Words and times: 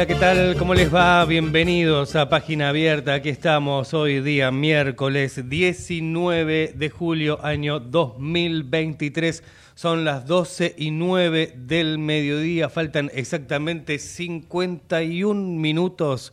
Hola, 0.00 0.06
¿qué 0.06 0.14
tal? 0.14 0.56
¿Cómo 0.56 0.72
les 0.72 0.94
va? 0.94 1.22
Bienvenidos 1.26 2.16
a 2.16 2.30
Página 2.30 2.70
Abierta. 2.70 3.12
Aquí 3.12 3.28
estamos 3.28 3.92
hoy 3.92 4.22
día 4.22 4.50
miércoles 4.50 5.50
19 5.50 6.72
de 6.74 6.88
julio 6.88 7.38
año 7.44 7.80
2023. 7.80 9.44
Son 9.74 10.06
las 10.06 10.24
12 10.24 10.74
y 10.78 10.90
9 10.90 11.52
del 11.54 11.98
mediodía. 11.98 12.70
Faltan 12.70 13.10
exactamente 13.12 13.98
51 13.98 15.34
minutos 15.60 16.32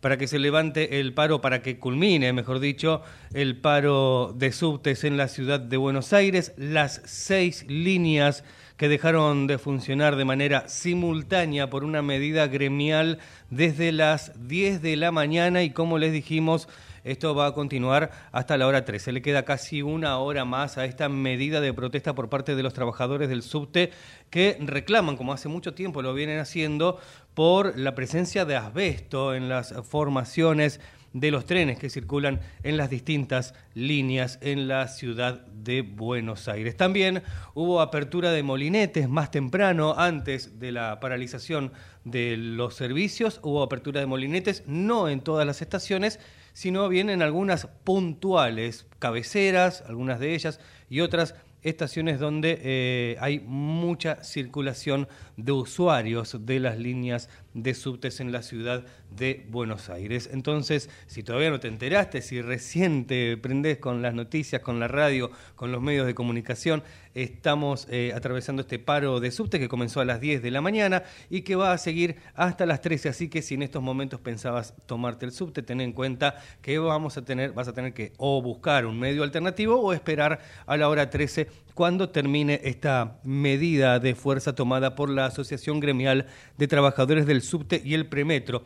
para 0.00 0.16
que 0.16 0.26
se 0.26 0.40
levante 0.40 0.98
el 0.98 1.14
paro, 1.14 1.40
para 1.40 1.62
que 1.62 1.78
culmine, 1.78 2.32
mejor 2.32 2.58
dicho, 2.58 3.02
el 3.34 3.56
paro 3.60 4.34
de 4.36 4.50
subtes 4.50 5.04
en 5.04 5.16
la 5.16 5.28
ciudad 5.28 5.60
de 5.60 5.76
Buenos 5.76 6.12
Aires. 6.12 6.54
Las 6.56 7.02
seis 7.04 7.64
líneas 7.68 8.42
que 8.76 8.88
dejaron 8.88 9.46
de 9.46 9.58
funcionar 9.58 10.16
de 10.16 10.24
manera 10.24 10.68
simultánea 10.68 11.70
por 11.70 11.84
una 11.84 12.02
medida 12.02 12.46
gremial 12.46 13.18
desde 13.50 13.92
las 13.92 14.32
10 14.48 14.82
de 14.82 14.96
la 14.96 15.12
mañana 15.12 15.62
y 15.62 15.70
como 15.70 15.98
les 15.98 16.12
dijimos, 16.12 16.68
esto 17.04 17.34
va 17.34 17.46
a 17.46 17.54
continuar 17.54 18.12
hasta 18.30 18.56
la 18.56 18.66
hora 18.66 18.84
13. 18.84 19.12
Le 19.12 19.22
queda 19.22 19.44
casi 19.44 19.82
una 19.82 20.18
hora 20.18 20.44
más 20.44 20.78
a 20.78 20.84
esta 20.84 21.08
medida 21.08 21.60
de 21.60 21.74
protesta 21.74 22.14
por 22.14 22.28
parte 22.28 22.54
de 22.54 22.62
los 22.62 22.74
trabajadores 22.74 23.28
del 23.28 23.42
subte 23.42 23.90
que 24.30 24.56
reclaman, 24.60 25.16
como 25.16 25.32
hace 25.32 25.48
mucho 25.48 25.74
tiempo 25.74 26.00
lo 26.00 26.14
vienen 26.14 26.38
haciendo, 26.38 27.00
por 27.34 27.76
la 27.76 27.94
presencia 27.94 28.44
de 28.44 28.56
asbesto 28.56 29.34
en 29.34 29.48
las 29.48 29.74
formaciones 29.88 30.80
de 31.12 31.30
los 31.30 31.44
trenes 31.44 31.78
que 31.78 31.90
circulan 31.90 32.40
en 32.62 32.76
las 32.76 32.90
distintas 32.90 33.54
líneas 33.74 34.38
en 34.40 34.68
la 34.68 34.88
ciudad 34.88 35.46
de 35.46 35.82
Buenos 35.82 36.48
Aires. 36.48 36.76
También 36.76 37.22
hubo 37.54 37.80
apertura 37.80 38.30
de 38.32 38.42
molinetes 38.42 39.08
más 39.08 39.30
temprano, 39.30 39.94
antes 39.96 40.58
de 40.58 40.72
la 40.72 41.00
paralización 41.00 41.72
de 42.04 42.36
los 42.36 42.74
servicios, 42.74 43.40
hubo 43.42 43.62
apertura 43.62 44.00
de 44.00 44.06
molinetes, 44.06 44.64
no 44.66 45.08
en 45.08 45.20
todas 45.20 45.46
las 45.46 45.62
estaciones, 45.62 46.18
sino 46.52 46.88
bien 46.88 47.10
en 47.10 47.22
algunas 47.22 47.66
puntuales, 47.84 48.86
cabeceras, 48.98 49.84
algunas 49.86 50.20
de 50.20 50.34
ellas, 50.34 50.60
y 50.90 51.00
otras 51.00 51.34
estaciones 51.62 52.18
donde 52.18 52.60
eh, 52.62 53.16
hay 53.20 53.40
mucha 53.40 54.22
circulación 54.24 55.08
de 55.36 55.52
usuarios 55.52 56.44
de 56.44 56.60
las 56.60 56.76
líneas 56.78 57.28
de 57.54 57.74
subtes 57.74 58.20
en 58.20 58.32
la 58.32 58.42
ciudad 58.42 58.84
de 59.10 59.46
Buenos 59.50 59.90
Aires. 59.90 60.30
Entonces, 60.32 60.88
si 61.06 61.22
todavía 61.22 61.50
no 61.50 61.60
te 61.60 61.68
enteraste, 61.68 62.22
si 62.22 62.40
recién 62.40 63.06
te 63.06 63.36
prendés 63.36 63.78
con 63.78 64.02
las 64.02 64.14
noticias, 64.14 64.62
con 64.62 64.80
la 64.80 64.88
radio, 64.88 65.30
con 65.54 65.72
los 65.72 65.82
medios 65.82 66.06
de 66.06 66.14
comunicación, 66.14 66.82
estamos 67.14 67.86
eh, 67.90 68.12
atravesando 68.14 68.62
este 68.62 68.78
paro 68.78 69.20
de 69.20 69.30
subte 69.30 69.58
que 69.58 69.68
comenzó 69.68 70.00
a 70.00 70.04
las 70.04 70.20
10 70.20 70.42
de 70.42 70.50
la 70.50 70.60
mañana 70.60 71.02
y 71.28 71.42
que 71.42 71.56
va 71.56 71.72
a 71.72 71.78
seguir 71.78 72.16
hasta 72.34 72.66
las 72.66 72.80
13. 72.80 73.10
Así 73.10 73.28
que 73.28 73.42
si 73.42 73.54
en 73.54 73.62
estos 73.62 73.82
momentos 73.82 74.20
pensabas 74.20 74.74
tomarte 74.86 75.26
el 75.26 75.32
subte, 75.32 75.62
ten 75.62 75.80
en 75.80 75.92
cuenta 75.92 76.36
que 76.62 76.78
vamos 76.78 77.16
a 77.16 77.24
tener, 77.24 77.52
vas 77.52 77.68
a 77.68 77.72
tener 77.72 77.92
que 77.92 78.12
o 78.16 78.40
buscar 78.40 78.86
un 78.86 78.98
medio 78.98 79.22
alternativo 79.22 79.80
o 79.80 79.92
esperar 79.92 80.40
a 80.66 80.76
la 80.76 80.88
hora 80.88 81.10
13 81.10 81.48
cuando 81.74 82.10
termine 82.10 82.60
esta 82.64 83.18
medida 83.24 83.98
de 83.98 84.14
fuerza 84.14 84.54
tomada 84.54 84.94
por 84.94 85.08
la 85.10 85.26
Asociación 85.26 85.80
Gremial 85.80 86.26
de 86.58 86.68
Trabajadores 86.68 87.26
del 87.26 87.42
Subte 87.42 87.80
y 87.84 87.94
el 87.94 88.06
Premetro. 88.06 88.64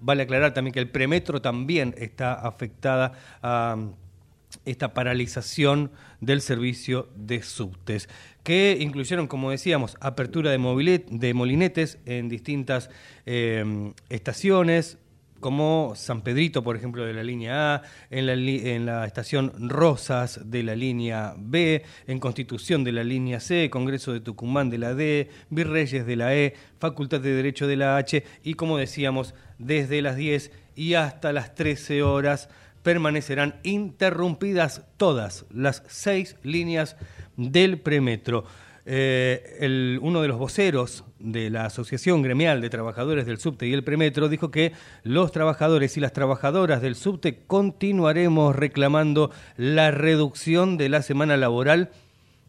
Vale 0.00 0.22
aclarar 0.22 0.54
también 0.54 0.72
que 0.72 0.80
el 0.80 0.90
Premetro 0.90 1.42
también 1.42 1.94
está 1.98 2.34
afectada 2.34 3.12
a 3.42 3.76
esta 4.64 4.94
paralización 4.94 5.90
del 6.20 6.40
servicio 6.40 7.08
de 7.16 7.42
subtes, 7.42 8.08
que 8.42 8.78
incluyeron, 8.80 9.26
como 9.26 9.50
decíamos, 9.50 9.96
apertura 10.00 10.50
de, 10.50 10.58
molinetes 11.34 11.98
en 12.06 12.28
distintas 12.28 12.90
eh, 13.26 13.92
estaciones, 14.08 14.98
como 15.40 15.92
San 15.96 16.22
Pedrito, 16.22 16.62
por 16.62 16.76
ejemplo, 16.76 17.04
de 17.04 17.12
la 17.12 17.22
línea 17.22 17.74
A, 17.74 17.82
en 18.10 18.26
la, 18.26 18.32
en 18.34 18.86
la, 18.86 19.04
estación 19.06 19.52
Rosas 19.68 20.40
de 20.44 20.62
la 20.62 20.74
línea 20.74 21.34
B, 21.36 21.84
en 22.06 22.18
Constitución 22.18 22.84
de 22.84 22.92
la 22.92 23.04
línea 23.04 23.40
C, 23.40 23.70
Congreso 23.70 24.12
de 24.12 24.20
Tucumán 24.20 24.70
de 24.70 24.78
la 24.78 24.94
D, 24.94 25.30
Virreyes 25.50 26.06
de 26.06 26.16
la 26.16 26.34
E, 26.34 26.54
Facultad 26.78 27.20
de 27.20 27.32
Derecho 27.32 27.66
de 27.66 27.76
la 27.76 27.96
H 27.96 28.24
y, 28.42 28.54
como 28.54 28.78
decíamos, 28.78 29.34
desde 29.58 30.02
las 30.02 30.16
10 30.16 30.50
y 30.76 30.94
hasta 30.94 31.32
las 31.32 31.54
13 31.54 32.02
horas 32.02 32.48
permanecerán 32.82 33.56
interrumpidas 33.64 34.82
todas 34.96 35.44
las 35.50 35.82
seis 35.88 36.36
líneas 36.42 36.96
del 37.36 37.78
premetro. 37.78 38.44
Eh, 38.90 39.58
el, 39.60 39.98
uno 40.00 40.22
de 40.22 40.28
los 40.28 40.38
voceros 40.38 41.04
de 41.18 41.50
la 41.50 41.66
Asociación 41.66 42.22
Gremial 42.22 42.62
de 42.62 42.70
Trabajadores 42.70 43.26
del 43.26 43.36
Subte 43.36 43.66
y 43.66 43.74
el 43.74 43.84
Premetro 43.84 44.30
dijo 44.30 44.50
que 44.50 44.72
los 45.02 45.30
trabajadores 45.30 45.98
y 45.98 46.00
las 46.00 46.14
trabajadoras 46.14 46.80
del 46.80 46.94
Subte 46.94 47.42
continuaremos 47.46 48.56
reclamando 48.56 49.30
la 49.58 49.90
reducción 49.90 50.78
de 50.78 50.88
la 50.88 51.02
semana 51.02 51.36
laboral 51.36 51.90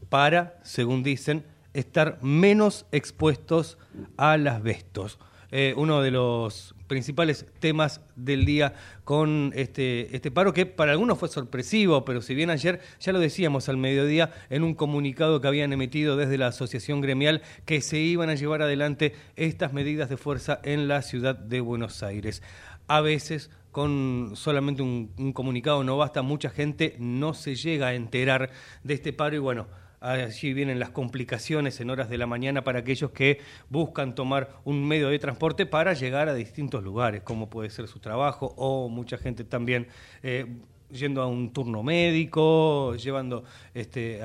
para, 0.08 0.58
según 0.64 1.04
dicen, 1.04 1.44
estar 1.74 2.20
menos 2.22 2.86
expuestos 2.94 3.78
a 4.16 4.38
las 4.38 4.64
bestos. 4.64 5.20
Eh, 5.52 5.74
uno 5.76 6.02
de 6.02 6.12
los 6.12 6.76
principales 6.86 7.46
temas 7.60 8.02
del 8.16 8.46
día 8.46 8.74
con 9.04 9.52
este, 9.56 10.16
este 10.16 10.30
paro, 10.30 10.54
que 10.54 10.68
para 10.68 10.92
algunos 10.92 11.18
fue 11.18 11.30
sorpresivo, 11.30 12.06
pero 12.06 12.22
si 12.22 12.36
bien 12.36 12.52
ayer 12.52 12.82
ya 13.00 13.14
lo 13.14 13.20
decíamos 13.20 13.68
al 13.68 13.78
mediodía 13.78 14.32
en 14.50 14.64
un 14.64 14.76
comunicado 14.76 15.42
que 15.42 15.48
habían 15.48 15.74
emitido 15.74 16.18
desde 16.18 16.38
la 16.38 16.48
Asociación 16.48 17.02
Gremial 17.02 17.42
que 17.66 17.82
se 17.82 17.98
iban 17.98 18.30
a 18.30 18.36
llevar 18.36 18.62
adelante 18.62 19.16
estas 19.36 19.74
medidas 19.74 20.10
de 20.10 20.18
fuerza 20.18 20.60
en 20.64 20.88
la 20.88 21.02
ciudad 21.02 21.36
de 21.36 21.62
Buenos 21.62 22.04
Aires. 22.04 22.44
A 22.88 23.02
veces 23.02 23.50
con 23.72 24.34
solamente 24.36 24.82
un, 24.82 25.12
un 25.18 25.34
comunicado 25.34 25.84
no 25.84 25.98
basta, 25.98 26.22
mucha 26.22 26.50
gente 26.50 26.96
no 27.00 27.34
se 27.34 27.56
llega 27.56 27.88
a 27.88 27.94
enterar 27.96 28.52
de 28.84 28.94
este 28.96 29.14
paro 29.14 29.36
y 29.36 29.40
bueno, 29.40 29.68
Allí 30.02 30.54
vienen 30.54 30.80
las 30.80 30.92
complicaciones 30.92 31.80
en 31.82 31.90
horas 31.90 32.10
de 32.10 32.18
la 32.18 32.26
mañana 32.26 32.64
para 32.64 32.80
aquellos 32.80 33.12
que 33.12 33.40
buscan 33.70 34.16
tomar 34.16 34.50
un 34.64 34.88
medio 34.88 35.10
de 35.10 35.20
transporte 35.20 35.66
para 35.66 35.94
llegar 35.94 36.30
a 36.30 36.34
distintos 36.34 36.84
lugares, 36.84 37.22
como 37.22 37.50
puede 37.50 37.70
ser 37.70 37.88
su 37.88 38.00
trabajo 38.00 38.54
o 38.58 38.88
mucha 38.90 39.18
gente 39.18 39.44
también 39.44 39.88
eh, 40.24 40.46
yendo 40.90 41.22
a 41.22 41.28
un 41.28 41.52
turno 41.52 41.84
médico, 41.84 42.96
llevando 42.96 43.44
este, 43.74 44.22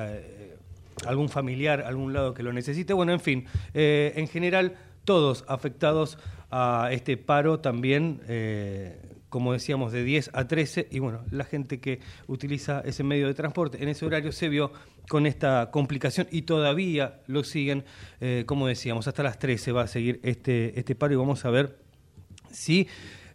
algún 1.06 1.28
familiar 1.28 1.82
a 1.82 1.88
algún 1.88 2.12
lado 2.12 2.34
que 2.34 2.42
lo 2.42 2.52
necesite. 2.52 2.92
Bueno, 2.92 3.12
en 3.12 3.20
fin, 3.20 3.46
eh, 3.74 4.12
en 4.16 4.28
general 4.28 4.76
todos 5.04 5.44
afectados 5.48 6.18
a 6.50 6.88
este 6.92 7.16
paro 7.16 7.60
también. 7.60 8.20
Eh, 8.28 8.98
como 9.34 9.52
decíamos, 9.52 9.90
de 9.90 10.04
10 10.04 10.30
a 10.32 10.46
13, 10.46 10.86
y 10.92 11.00
bueno, 11.00 11.24
la 11.32 11.42
gente 11.42 11.80
que 11.80 11.98
utiliza 12.28 12.82
ese 12.84 13.02
medio 13.02 13.26
de 13.26 13.34
transporte 13.34 13.82
en 13.82 13.88
ese 13.88 14.06
horario 14.06 14.30
se 14.30 14.48
vio 14.48 14.70
con 15.08 15.26
esta 15.26 15.72
complicación 15.72 16.28
y 16.30 16.42
todavía 16.42 17.20
lo 17.26 17.42
siguen, 17.42 17.84
eh, 18.20 18.44
como 18.46 18.68
decíamos, 18.68 19.08
hasta 19.08 19.24
las 19.24 19.40
13 19.40 19.72
va 19.72 19.82
a 19.82 19.86
seguir 19.88 20.20
este, 20.22 20.78
este 20.78 20.94
paro 20.94 21.14
y 21.14 21.16
vamos 21.16 21.44
a 21.44 21.50
ver 21.50 21.76
si 22.52 22.86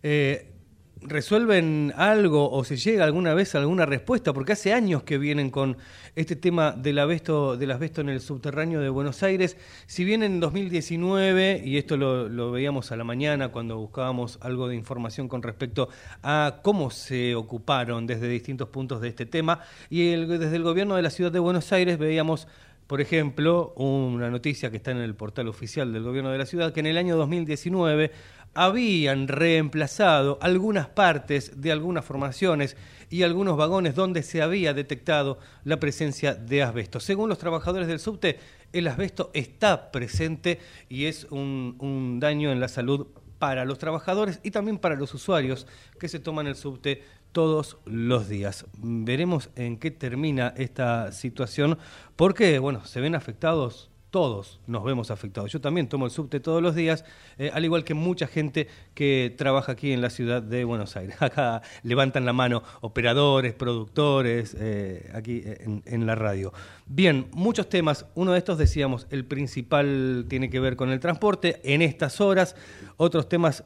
eh, 0.02 0.54
resuelven 1.02 1.94
algo 1.96 2.52
o 2.52 2.64
se 2.64 2.78
llega 2.78 3.06
alguna 3.06 3.34
vez 3.34 3.56
a 3.56 3.60
alguna 3.60 3.86
respuesta, 3.86 4.34
porque 4.34 4.54
hace 4.54 4.74
años 4.74 5.04
que 5.04 5.18
vienen 5.18 5.50
con 5.50 5.78
este 6.16 6.36
tema 6.36 6.72
del 6.72 7.00
asbesto, 7.00 7.56
del 7.56 7.72
asbesto 7.72 8.02
en 8.02 8.10
el 8.10 8.20
subterráneo 8.20 8.82
de 8.82 8.90
Buenos 8.90 9.24
Aires. 9.24 9.56
Si 9.88 10.04
bien 10.04 10.24
en 10.24 10.40
2019, 10.40 11.62
y 11.64 11.78
esto 11.78 11.96
lo, 11.98 12.52
veíamos 12.52 12.92
a 12.92 12.98
la 12.98 13.04
mañana 13.04 13.50
cuando 13.50 13.78
buscábamos 13.78 14.40
algo 14.42 14.68
de 14.68 14.76
información 14.76 15.28
con 15.28 15.42
respecto 15.42 15.90
a 16.22 16.60
cómo 16.64 16.92
se 16.92 17.36
ocuparon 17.36 18.06
desde 18.06 18.28
distintos 18.28 18.70
puntos 18.70 19.02
de 19.02 19.10
este 19.10 19.26
tema, 19.26 19.62
y 19.90 20.10
desde 20.12 20.56
el 20.56 20.64
gobierno 20.64 20.96
de 20.96 21.02
la 21.02 21.10
ciudad 21.10 21.32
de 21.32 21.40
Buenos 21.40 21.72
Aires 21.72 21.98
veíamos 21.98 22.48
Por 22.90 23.02
ejemplo, 23.02 23.72
una 23.76 24.32
noticia 24.32 24.72
que 24.72 24.78
está 24.78 24.90
en 24.90 24.98
el 24.98 25.14
portal 25.14 25.48
oficial 25.48 25.94
del 25.94 26.02
gobierno 26.02 26.32
de 26.32 26.40
la 26.40 26.48
ciudad, 26.48 26.74
que 26.74 26.80
en 26.80 26.88
el 26.88 26.98
año 26.98 27.18
2019 27.18 28.12
habían 28.60 29.30
reemplazado 29.30 30.38
algunas 30.42 30.90
partes 30.90 31.62
de 31.62 31.72
algunas 31.72 32.04
formaciones 32.04 32.76
y 33.10 33.24
algunos 33.24 33.56
vagones 33.56 33.96
donde 33.96 34.22
se 34.22 34.42
había 34.42 34.74
detectado 34.74 35.40
la 35.64 35.80
presencia 35.80 36.36
de 36.36 36.62
asbesto. 36.62 37.00
Según 37.00 37.30
los 37.30 37.38
trabajadores 37.38 37.88
del 37.88 38.02
subte, 38.02 38.38
el 38.74 38.90
asbesto 38.90 39.32
está 39.34 39.92
presente 39.92 40.60
y 40.90 41.06
es 41.06 41.26
un, 41.30 41.78
un 41.80 42.20
daño 42.20 42.52
en 42.52 42.60
la 42.60 42.68
salud 42.68 43.08
para 43.40 43.64
los 43.64 43.78
trabajadores 43.78 44.42
y 44.44 44.52
también 44.52 44.78
para 44.78 44.98
los 44.98 45.14
usuarios 45.14 45.66
que 45.98 46.10
se 46.10 46.20
toman 46.20 46.46
el 46.46 46.56
subte 46.56 47.04
todos 47.32 47.78
los 47.86 48.28
días. 48.28 48.66
Veremos 48.78 49.52
en 49.56 49.78
qué 49.78 49.90
termina 49.90 50.54
esta 50.58 51.14
situación, 51.14 51.78
porque, 52.18 52.60
bueno, 52.60 52.86
se 52.86 53.00
ven 53.00 53.16
afectados 53.16 53.90
todos 54.12 54.60
nos 54.68 54.84
vemos 54.84 55.12
afectados. 55.12 55.52
Yo 55.52 55.62
también 55.62 55.88
tomo 55.88 56.06
el 56.06 56.12
subte 56.12 56.40
todos 56.40 56.62
los 56.62 56.76
días, 56.76 57.06
eh, 57.38 57.52
al 57.54 57.64
igual 57.66 57.84
que 57.84 57.94
mucha 57.94 58.28
gente 58.28 58.68
que 58.94 59.34
trabaja 59.38 59.74
aquí 59.74 59.92
en 59.92 60.02
la 60.02 60.10
ciudad 60.10 60.42
de 60.42 60.64
Buenos 60.64 60.96
Aires. 60.96 61.16
Acá 61.22 61.62
levantan 61.84 62.26
la 62.26 62.34
mano 62.34 62.64
operadores, 62.82 63.54
productores, 63.54 64.56
eh, 64.60 65.12
aquí 65.14 65.44
en, 65.46 65.84
en, 65.86 66.06
la 66.06 66.16
radio. 66.16 66.54
Bien, 66.86 67.28
muchos 67.32 67.70
temas. 67.70 68.06
Uno 68.16 68.32
de 68.32 68.40
estos 68.40 68.58
decíamos, 68.58 69.08
el 69.12 69.26
principal 69.26 70.26
tiene 70.28 70.50
que 70.50 70.60
ver 70.60 70.76
con 70.76 70.90
el 70.90 71.00
transporte 71.00 71.60
en 71.64 71.82
estas 71.82 72.20
horas. 72.22 72.56
Otros 72.98 73.30
temas 73.30 73.64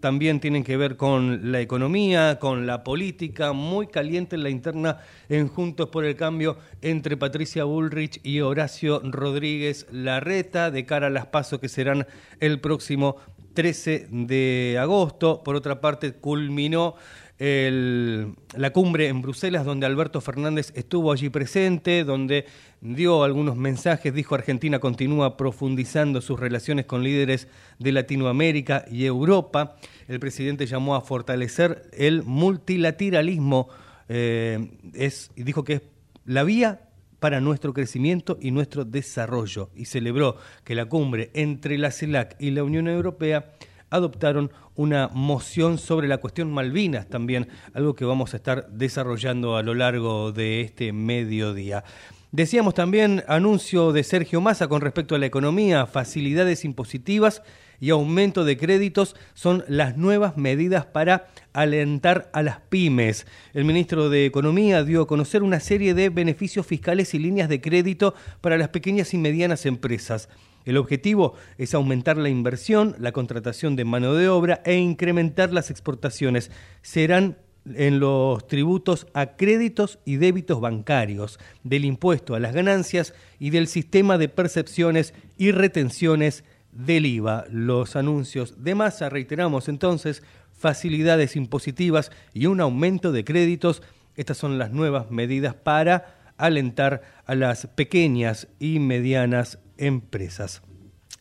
también 0.00 0.40
tienen 0.40 0.64
que 0.64 0.76
ver 0.76 0.96
con 0.96 1.52
la 1.52 1.60
economía, 1.60 2.38
con 2.38 2.66
la 2.66 2.82
política, 2.82 3.52
muy 3.52 3.86
caliente 3.86 4.36
en 4.36 4.42
la 4.42 4.50
interna 4.50 4.98
en 5.28 5.48
Juntos 5.48 5.88
por 5.90 6.04
el 6.04 6.16
Cambio 6.16 6.56
entre 6.82 7.16
Patricia 7.16 7.64
Bullrich 7.64 8.20
y 8.22 8.40
Horacio 8.40 9.00
Rodríguez 9.04 9.86
Larreta 9.92 10.70
de 10.70 10.84
cara 10.84 11.08
a 11.08 11.10
las 11.10 11.26
pasos 11.26 11.60
que 11.60 11.68
serán 11.68 12.06
el 12.40 12.60
próximo 12.60 13.16
13 13.54 14.08
de 14.10 14.78
agosto. 14.80 15.42
Por 15.44 15.56
otra 15.56 15.80
parte, 15.80 16.12
culminó 16.14 16.94
el, 17.38 18.34
la 18.54 18.70
cumbre 18.70 19.08
en 19.08 19.22
Bruselas, 19.22 19.64
donde 19.64 19.86
Alberto 19.86 20.20
Fernández 20.20 20.72
estuvo 20.76 21.10
allí 21.10 21.30
presente, 21.30 22.04
donde 22.04 22.44
dio 22.80 23.24
algunos 23.24 23.56
mensajes, 23.56 24.14
dijo 24.14 24.34
Argentina 24.34 24.78
continúa 24.78 25.36
profundizando 25.36 26.20
sus 26.20 26.40
relaciones 26.40 26.86
con 26.86 27.02
líderes 27.02 27.48
de 27.78 27.92
Latinoamérica 27.92 28.84
y 28.90 29.04
Europa. 29.04 29.76
El 30.08 30.20
presidente 30.20 30.66
llamó 30.66 30.94
a 30.94 31.02
fortalecer 31.02 31.90
el 31.92 32.22
multilateralismo 32.22 33.68
eh, 34.12 34.70
es, 34.92 35.30
dijo 35.36 35.62
que 35.62 35.74
es 35.74 35.82
la 36.24 36.42
vía 36.42 36.88
para 37.20 37.40
nuestro 37.40 37.72
crecimiento 37.72 38.38
y 38.40 38.50
nuestro 38.50 38.84
desarrollo 38.84 39.70
y 39.76 39.84
celebró 39.84 40.36
que 40.64 40.74
la 40.74 40.86
cumbre 40.86 41.30
entre 41.34 41.78
la 41.78 41.92
CELAC 41.92 42.34
y 42.40 42.50
la 42.50 42.64
Unión 42.64 42.88
Europea 42.88 43.52
adoptaron 43.90 44.50
una 44.74 45.08
moción 45.12 45.78
sobre 45.78 46.08
la 46.08 46.18
cuestión 46.18 46.50
Malvinas 46.50 47.08
también, 47.08 47.48
algo 47.74 47.94
que 47.94 48.04
vamos 48.04 48.32
a 48.32 48.38
estar 48.38 48.68
desarrollando 48.70 49.56
a 49.56 49.62
lo 49.62 49.74
largo 49.74 50.32
de 50.32 50.62
este 50.62 50.92
mediodía. 50.92 51.84
Decíamos 52.32 52.74
también 52.74 53.24
anuncio 53.26 53.90
de 53.90 54.04
Sergio 54.04 54.40
Massa 54.40 54.68
con 54.68 54.80
respecto 54.80 55.16
a 55.16 55.18
la 55.18 55.26
economía, 55.26 55.86
facilidades 55.86 56.64
impositivas 56.64 57.42
y 57.80 57.90
aumento 57.90 58.44
de 58.44 58.56
créditos 58.56 59.16
son 59.34 59.64
las 59.66 59.96
nuevas 59.96 60.36
medidas 60.36 60.86
para 60.86 61.26
alentar 61.52 62.30
a 62.32 62.42
las 62.42 62.60
pymes. 62.60 63.26
El 63.52 63.64
ministro 63.64 64.10
de 64.10 64.26
Economía 64.26 64.84
dio 64.84 65.02
a 65.02 65.06
conocer 65.08 65.42
una 65.42 65.58
serie 65.58 65.92
de 65.92 66.08
beneficios 66.08 66.64
fiscales 66.64 67.14
y 67.14 67.18
líneas 67.18 67.48
de 67.48 67.60
crédito 67.60 68.14
para 68.40 68.58
las 68.58 68.68
pequeñas 68.68 69.12
y 69.12 69.18
medianas 69.18 69.66
empresas. 69.66 70.28
El 70.64 70.76
objetivo 70.76 71.34
es 71.58 71.74
aumentar 71.74 72.16
la 72.16 72.28
inversión, 72.28 72.94
la 73.00 73.10
contratación 73.10 73.74
de 73.74 73.84
mano 73.84 74.14
de 74.14 74.28
obra 74.28 74.62
e 74.64 74.76
incrementar 74.76 75.52
las 75.52 75.68
exportaciones. 75.68 76.52
Serán 76.82 77.38
en 77.76 78.00
los 78.00 78.46
tributos 78.46 79.06
a 79.14 79.36
créditos 79.36 79.98
y 80.04 80.16
débitos 80.16 80.60
bancarios, 80.60 81.38
del 81.64 81.84
impuesto 81.84 82.34
a 82.34 82.40
las 82.40 82.54
ganancias 82.54 83.14
y 83.38 83.50
del 83.50 83.66
sistema 83.66 84.18
de 84.18 84.28
percepciones 84.28 85.14
y 85.36 85.52
retenciones 85.52 86.44
del 86.72 87.06
IVA. 87.06 87.46
Los 87.50 87.96
anuncios 87.96 88.62
de 88.62 88.74
masa, 88.74 89.08
reiteramos 89.08 89.68
entonces, 89.68 90.22
facilidades 90.52 91.36
impositivas 91.36 92.10
y 92.34 92.46
un 92.46 92.60
aumento 92.60 93.12
de 93.12 93.24
créditos. 93.24 93.82
Estas 94.16 94.36
son 94.36 94.58
las 94.58 94.70
nuevas 94.70 95.10
medidas 95.10 95.54
para 95.54 96.32
alentar 96.36 97.02
a 97.26 97.34
las 97.34 97.66
pequeñas 97.66 98.48
y 98.58 98.78
medianas 98.78 99.58
empresas. 99.78 100.62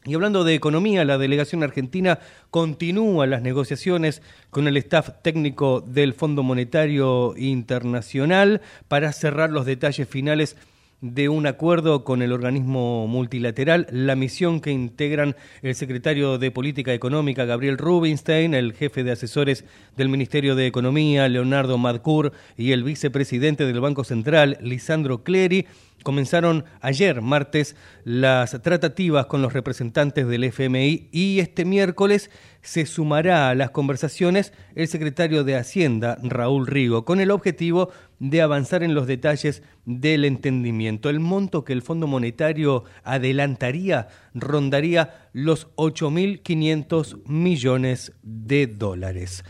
Y 0.06 0.14
hablando 0.14 0.46
de 0.46 0.56
economía, 0.56 1.04
la 1.04 1.18
delegación 1.18 1.62
argentina 1.62 2.20
continúa 2.52 3.28
las 3.28 3.42
negociaciones 3.42 4.22
con 4.50 4.68
el 4.68 4.78
staff 4.78 5.10
técnico 5.22 5.82
del 5.82 6.14
Fondo 6.14 6.42
Monetario 6.42 7.34
Internacional 7.36 8.62
para 8.88 9.12
cerrar 9.12 9.50
los 9.50 9.66
detalles 9.66 10.08
finales 10.08 10.56
de 11.02 11.30
un 11.30 11.48
acuerdo 11.48 12.04
con 12.04 12.22
el 12.22 12.32
organismo 12.32 13.08
multilateral, 13.08 13.88
la 13.92 14.16
misión 14.16 14.60
que 14.60 14.72
integran 14.72 15.36
el 15.62 15.76
secretario 15.76 16.38
de 16.38 16.52
Política 16.52 16.94
Económica 16.94 17.46
Gabriel 17.46 17.78
Rubinstein, 17.78 18.54
el 18.54 18.74
jefe 18.74 19.04
de 19.04 19.12
asesores 19.12 19.64
del 19.96 20.10
Ministerio 20.10 20.56
de 20.56 20.68
Economía 20.68 21.28
Leonardo 21.30 21.78
Madcour 21.78 22.34
y 22.58 22.72
el 22.72 22.84
vicepresidente 22.84 23.66
del 23.66 23.80
Banco 23.80 24.04
Central 24.04 24.58
Lisandro 24.62 25.24
Clery 25.24 25.68
Comenzaron 26.04 26.64
ayer, 26.80 27.22
martes, 27.22 27.76
las 28.06 28.62
tratativas 28.62 29.26
con 29.26 29.42
los 29.42 29.52
representantes 29.52 30.28
del 30.28 30.46
FMI 30.46 31.10
y 31.12 31.40
este 31.40 31.66
miércoles 31.66 32.32
se 32.62 32.86
sumará 32.86 33.50
a 33.50 33.56
las 33.56 33.72
conversaciones 33.72 34.54
el 34.76 34.88
secretario 34.88 35.44
de 35.44 35.58
Hacienda, 35.58 36.18
Raúl 36.24 36.68
Rigo, 36.68 37.04
con 37.04 37.20
el 37.20 37.32
objetivo 37.32 37.90
de 38.20 38.42
avanzar 38.42 38.84
en 38.84 38.94
los 38.94 39.08
detalles 39.08 39.62
del 39.86 40.26
entendimiento. 40.26 41.10
El 41.10 41.20
monto 41.20 41.66
que 41.66 41.74
el 41.74 41.82
Fondo 41.82 42.08
Monetario 42.08 42.86
adelantaría 43.04 44.08
rondaría 44.34 45.30
los 45.34 45.68
8.500 45.76 47.28
millones 47.28 48.14
de 48.24 48.68
dólares. 48.68 49.44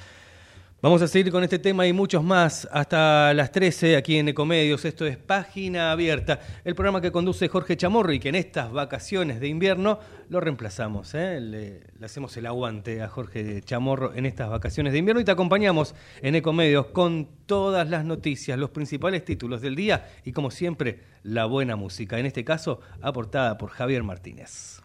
Vamos 0.81 1.01
a 1.01 1.09
seguir 1.09 1.29
con 1.29 1.43
este 1.43 1.59
tema 1.59 1.85
y 1.85 1.91
muchos 1.91 2.23
más 2.23 2.65
hasta 2.71 3.33
las 3.33 3.51
13 3.51 3.97
aquí 3.97 4.17
en 4.17 4.29
Ecomedios. 4.29 4.85
Esto 4.85 5.05
es 5.05 5.17
Página 5.17 5.91
Abierta, 5.91 6.39
el 6.63 6.73
programa 6.73 7.01
que 7.01 7.11
conduce 7.11 7.49
Jorge 7.49 7.75
Chamorro 7.75 8.13
y 8.13 8.19
que 8.21 8.29
en 8.29 8.35
estas 8.35 8.71
vacaciones 8.71 9.41
de 9.41 9.49
invierno 9.49 9.99
lo 10.29 10.39
reemplazamos. 10.39 11.13
¿eh? 11.15 11.41
Le, 11.41 11.81
le, 11.99 12.05
hacemos 12.05 12.37
el 12.37 12.45
aguante 12.45 13.01
a 13.01 13.09
Jorge 13.09 13.61
Chamorro 13.61 14.13
en 14.15 14.25
estas 14.25 14.49
vacaciones 14.49 14.93
de 14.93 14.99
invierno 14.99 15.19
y 15.19 15.25
te 15.25 15.31
acompañamos 15.31 15.95
en 16.21 16.35
Ecomedios 16.35 16.85
con 16.85 17.27
todas 17.45 17.89
las 17.89 18.05
noticias, 18.05 18.57
los 18.57 18.69
principales 18.69 19.25
títulos 19.25 19.59
del 19.59 19.75
día 19.75 20.07
y 20.23 20.31
como 20.31 20.49
siempre 20.49 21.01
la 21.23 21.43
buena 21.43 21.75
música. 21.75 22.17
En 22.19 22.25
este 22.25 22.45
caso 22.45 22.79
aportada 23.01 23.57
por 23.57 23.71
Javier 23.71 24.03
Martínez. 24.03 24.81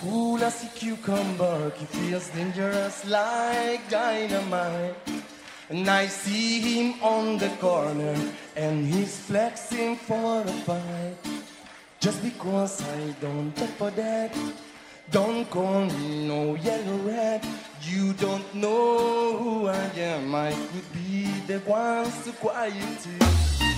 Cool 0.00 0.42
as 0.42 0.64
a 0.64 0.68
cucumber, 0.68 1.70
he 1.76 1.84
feels 1.84 2.30
dangerous 2.30 3.04
like 3.06 3.88
dynamite. 3.90 4.96
And 5.68 5.88
I 5.88 6.06
see 6.06 6.60
him 6.60 6.94
on 7.02 7.38
the 7.38 7.50
corner, 7.60 8.16
and 8.56 8.86
he's 8.86 9.16
flexing 9.18 9.96
for 9.96 10.40
a 10.40 10.52
fight. 10.66 11.16
Just 12.00 12.22
because 12.22 12.82
I 12.82 13.14
don't 13.20 13.56
look 13.60 13.70
for 13.76 13.90
that, 13.90 14.34
don't 15.10 15.48
call 15.50 15.84
me 15.84 16.26
no 16.26 16.54
yellow 16.54 16.98
rat. 17.06 17.46
You 17.82 18.14
don't 18.14 18.54
know 18.54 19.36
who 19.36 19.66
I 19.68 19.90
am, 19.96 20.34
I 20.34 20.52
could 20.52 20.92
be 20.92 21.28
the 21.46 21.58
one 21.60 22.10
to 22.24 22.32
quiet 22.32 23.06
you. 23.06 23.69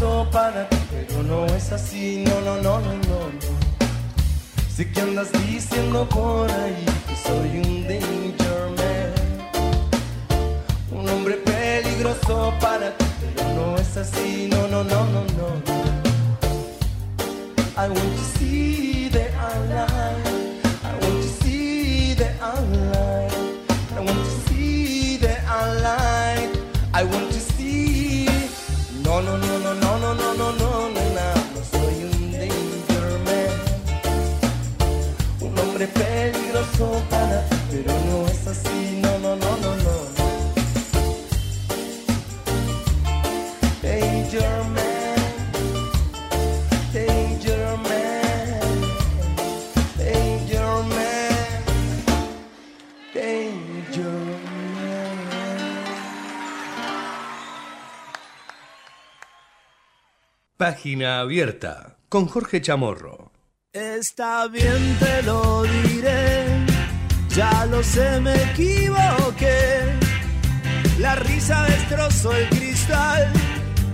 Para 0.00 0.66
ti, 0.68 0.76
pero 0.88 1.22
no 1.22 1.46
es 1.46 1.72
así, 1.72 2.24
no, 2.26 2.40
no, 2.40 2.56
no, 2.62 2.80
no, 2.80 2.92
no. 2.94 3.18
no. 3.28 3.50
Si 4.74 4.86
que 4.86 5.00
andas 5.00 5.30
diciendo 5.32 6.08
por 6.08 6.50
ahí 6.50 6.86
que 7.06 7.16
soy 7.16 7.58
un 7.58 7.82
danger 7.86 8.62
man, 8.78 9.12
un 10.90 11.08
hombre 11.08 11.34
peligroso 11.34 12.54
para 12.60 12.96
ti, 12.96 13.04
pero 13.36 13.48
no 13.54 13.76
es 13.76 13.96
así, 13.96 14.48
no, 14.50 14.66
no, 14.68 14.82
no, 14.84 15.04
no, 15.06 15.22
no. 15.38 15.80
I 17.76 17.88
want 17.88 18.16
to 18.16 18.38
see 18.38 19.08
that 19.10 19.30
I'm 19.34 19.89
ti, 36.80 37.56
pero 37.70 37.92
no 38.06 38.26
es 38.26 38.46
así. 38.46 39.00
No, 39.02 39.18
no, 39.18 39.36
no, 39.36 39.56
no, 39.56 39.76
no. 39.76 39.96
Danger 43.82 44.64
man. 44.74 45.10
Danger 46.92 47.76
man, 47.86 48.70
danger 49.96 50.70
man, 50.90 51.64
danger 53.14 54.04
man. 54.04 55.18
Página 60.56 61.20
abierta 61.20 61.98
con 62.08 62.26
Jorge 62.26 62.60
Chamorro. 62.60 63.30
Está 63.72 64.48
bien, 64.48 64.96
te 64.98 65.22
lo 65.22 65.62
diré. 65.62 66.49
Ya 67.34 67.66
lo 67.66 67.82
sé, 67.82 68.20
me 68.20 68.34
equivoqué. 68.50 69.82
La 70.98 71.14
risa 71.14 71.64
destrozó 71.64 72.32
el 72.32 72.48
cristal 72.48 73.28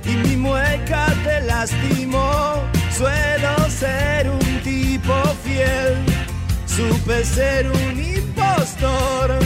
y 0.04 0.28
mi 0.28 0.36
mueca 0.36 1.06
te 1.22 1.42
lastimó. 1.42 2.62
Suelo 2.96 3.70
ser 3.70 4.30
un 4.30 4.62
tipo 4.62 5.14
fiel, 5.44 5.94
supe 6.66 7.24
ser 7.24 7.70
un 7.70 8.00
impostor. 8.00 9.38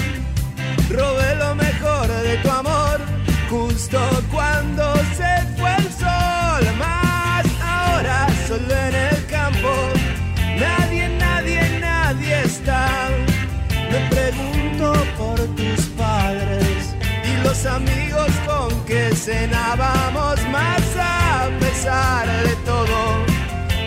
Cenábamos 19.15 20.39
más 20.49 20.83
a 20.99 21.49
pesar 21.59 22.27
de 22.45 22.55
todo. 22.65 23.25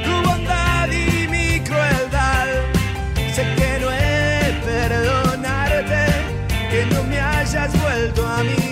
Tu 0.05 0.27
bondad 0.27 0.89
y 0.91 1.27
mi 1.27 1.59
crueldad, 1.61 2.47
sé 3.33 3.43
que 3.55 3.79
no 3.81 3.91
he 3.91 4.61
perdonarte, 4.65 6.05
que 6.69 6.85
no 6.93 7.03
me 7.03 7.19
hayas 7.19 7.71
vuelto 7.81 8.27
a 8.27 8.43
mirar 8.43 8.62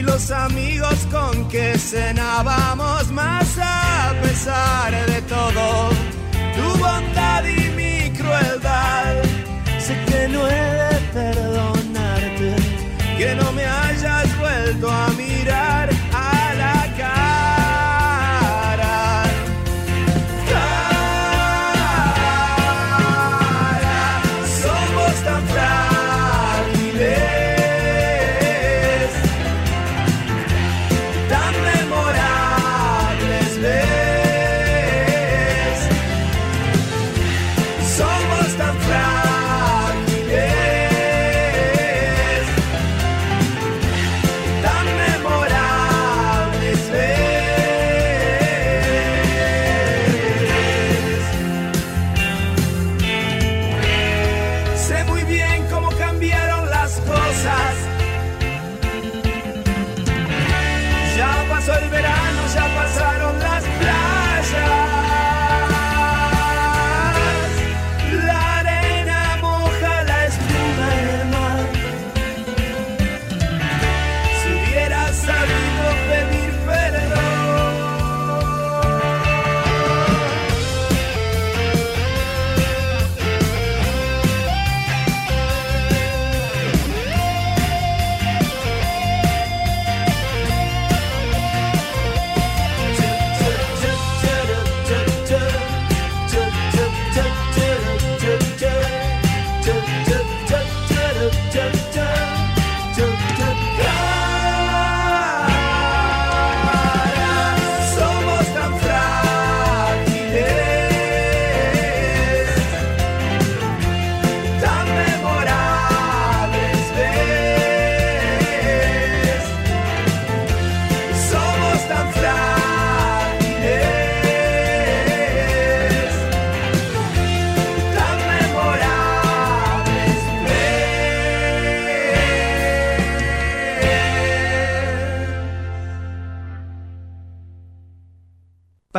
y 0.00 0.02
los 0.02 0.30
amigos 0.30 1.06
con 1.10 1.48
que 1.48 1.76
cenábamos 1.78 3.10
más 3.12 3.58
a 3.58 4.14
pesar 4.22 4.92
de 5.06 5.20
todo. 5.22 5.90
Tu 6.56 6.78
bondad 6.78 7.44
y 7.44 7.68
mi 7.80 8.10
crueldad, 8.18 9.14
sé 9.78 9.94
que 10.06 10.28
no 10.28 10.48
he 10.48 10.66
de 10.82 10.96
perdonarte, 11.12 12.56
que 13.18 13.34
no 13.34 13.52
me 13.52 13.64
hayas 13.64 14.38
vuelto 14.38 14.90
a 14.90 15.09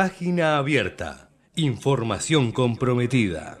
Página 0.02 0.58
abierta. 0.58 1.28
Información 1.54 2.50
comprometida. 2.50 3.60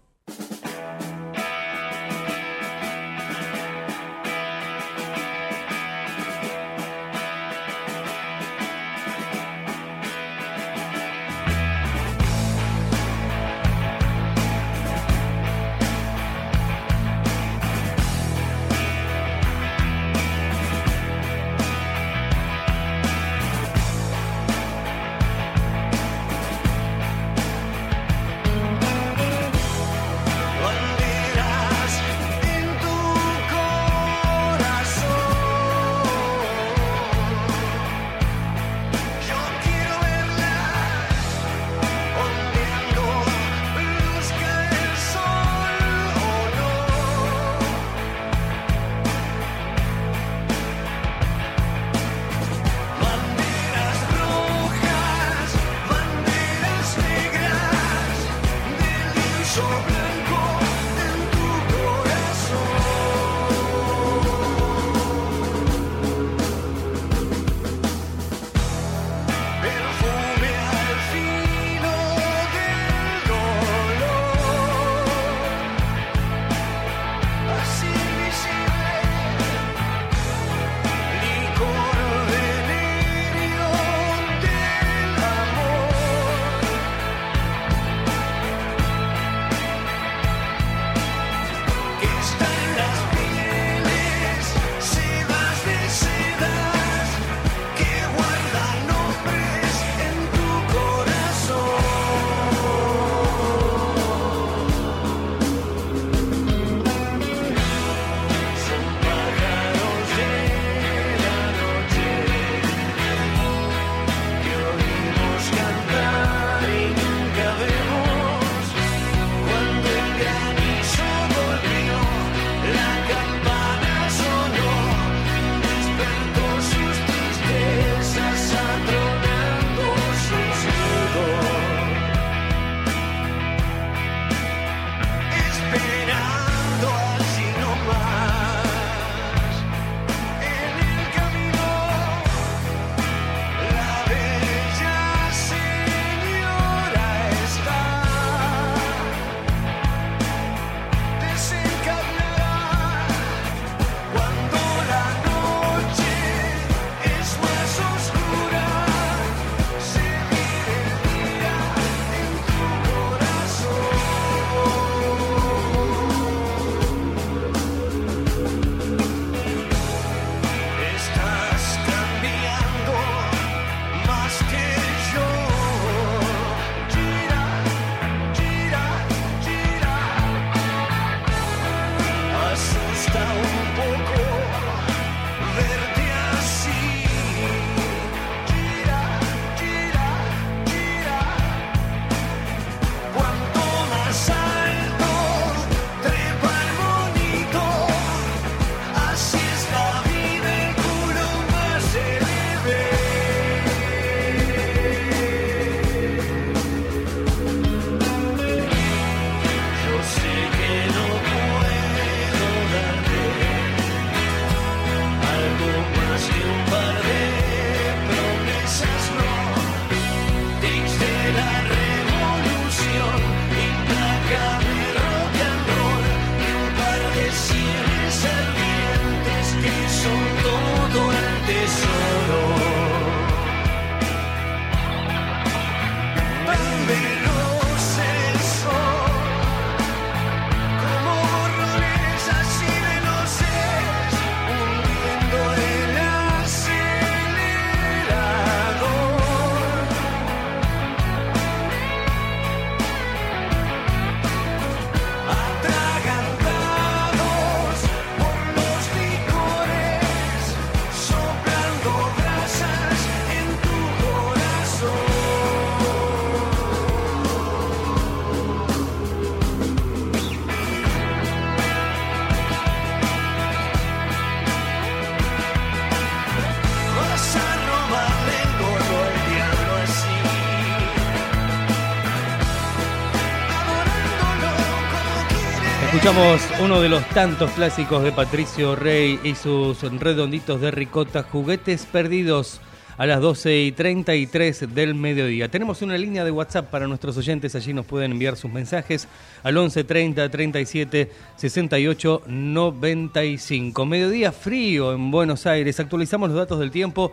Escuchamos 286.01 286.41
uno 286.59 286.81
de 286.81 286.89
los 286.89 287.07
tantos 287.09 287.51
clásicos 287.51 288.01
de 288.01 288.11
Patricio 288.11 288.75
Rey 288.75 289.19
y 289.23 289.35
sus 289.35 289.83
redonditos 289.83 290.59
de 290.59 290.71
ricota, 290.71 291.21
juguetes 291.21 291.85
perdidos 291.85 292.59
a 292.97 293.05
las 293.05 293.21
12 293.21 293.59
y 293.59 293.71
33 293.71 294.73
del 294.73 294.95
mediodía. 294.95 295.51
Tenemos 295.51 295.83
una 295.83 295.95
línea 295.99 296.23
de 296.23 296.31
WhatsApp 296.31 296.71
para 296.71 296.87
nuestros 296.87 297.17
oyentes, 297.17 297.53
allí 297.53 297.71
nos 297.71 297.85
pueden 297.85 298.13
enviar 298.13 298.35
sus 298.35 298.51
mensajes 298.51 299.07
al 299.43 299.55
11 299.55 299.83
30 299.83 300.27
37 300.27 301.11
68 301.35 302.23
95. 302.25 303.85
Mediodía 303.85 304.31
frío 304.31 304.93
en 304.93 305.11
Buenos 305.11 305.45
Aires, 305.45 305.79
actualizamos 305.79 306.29
los 306.29 306.37
datos 306.39 306.57
del 306.57 306.71
tiempo. 306.71 307.11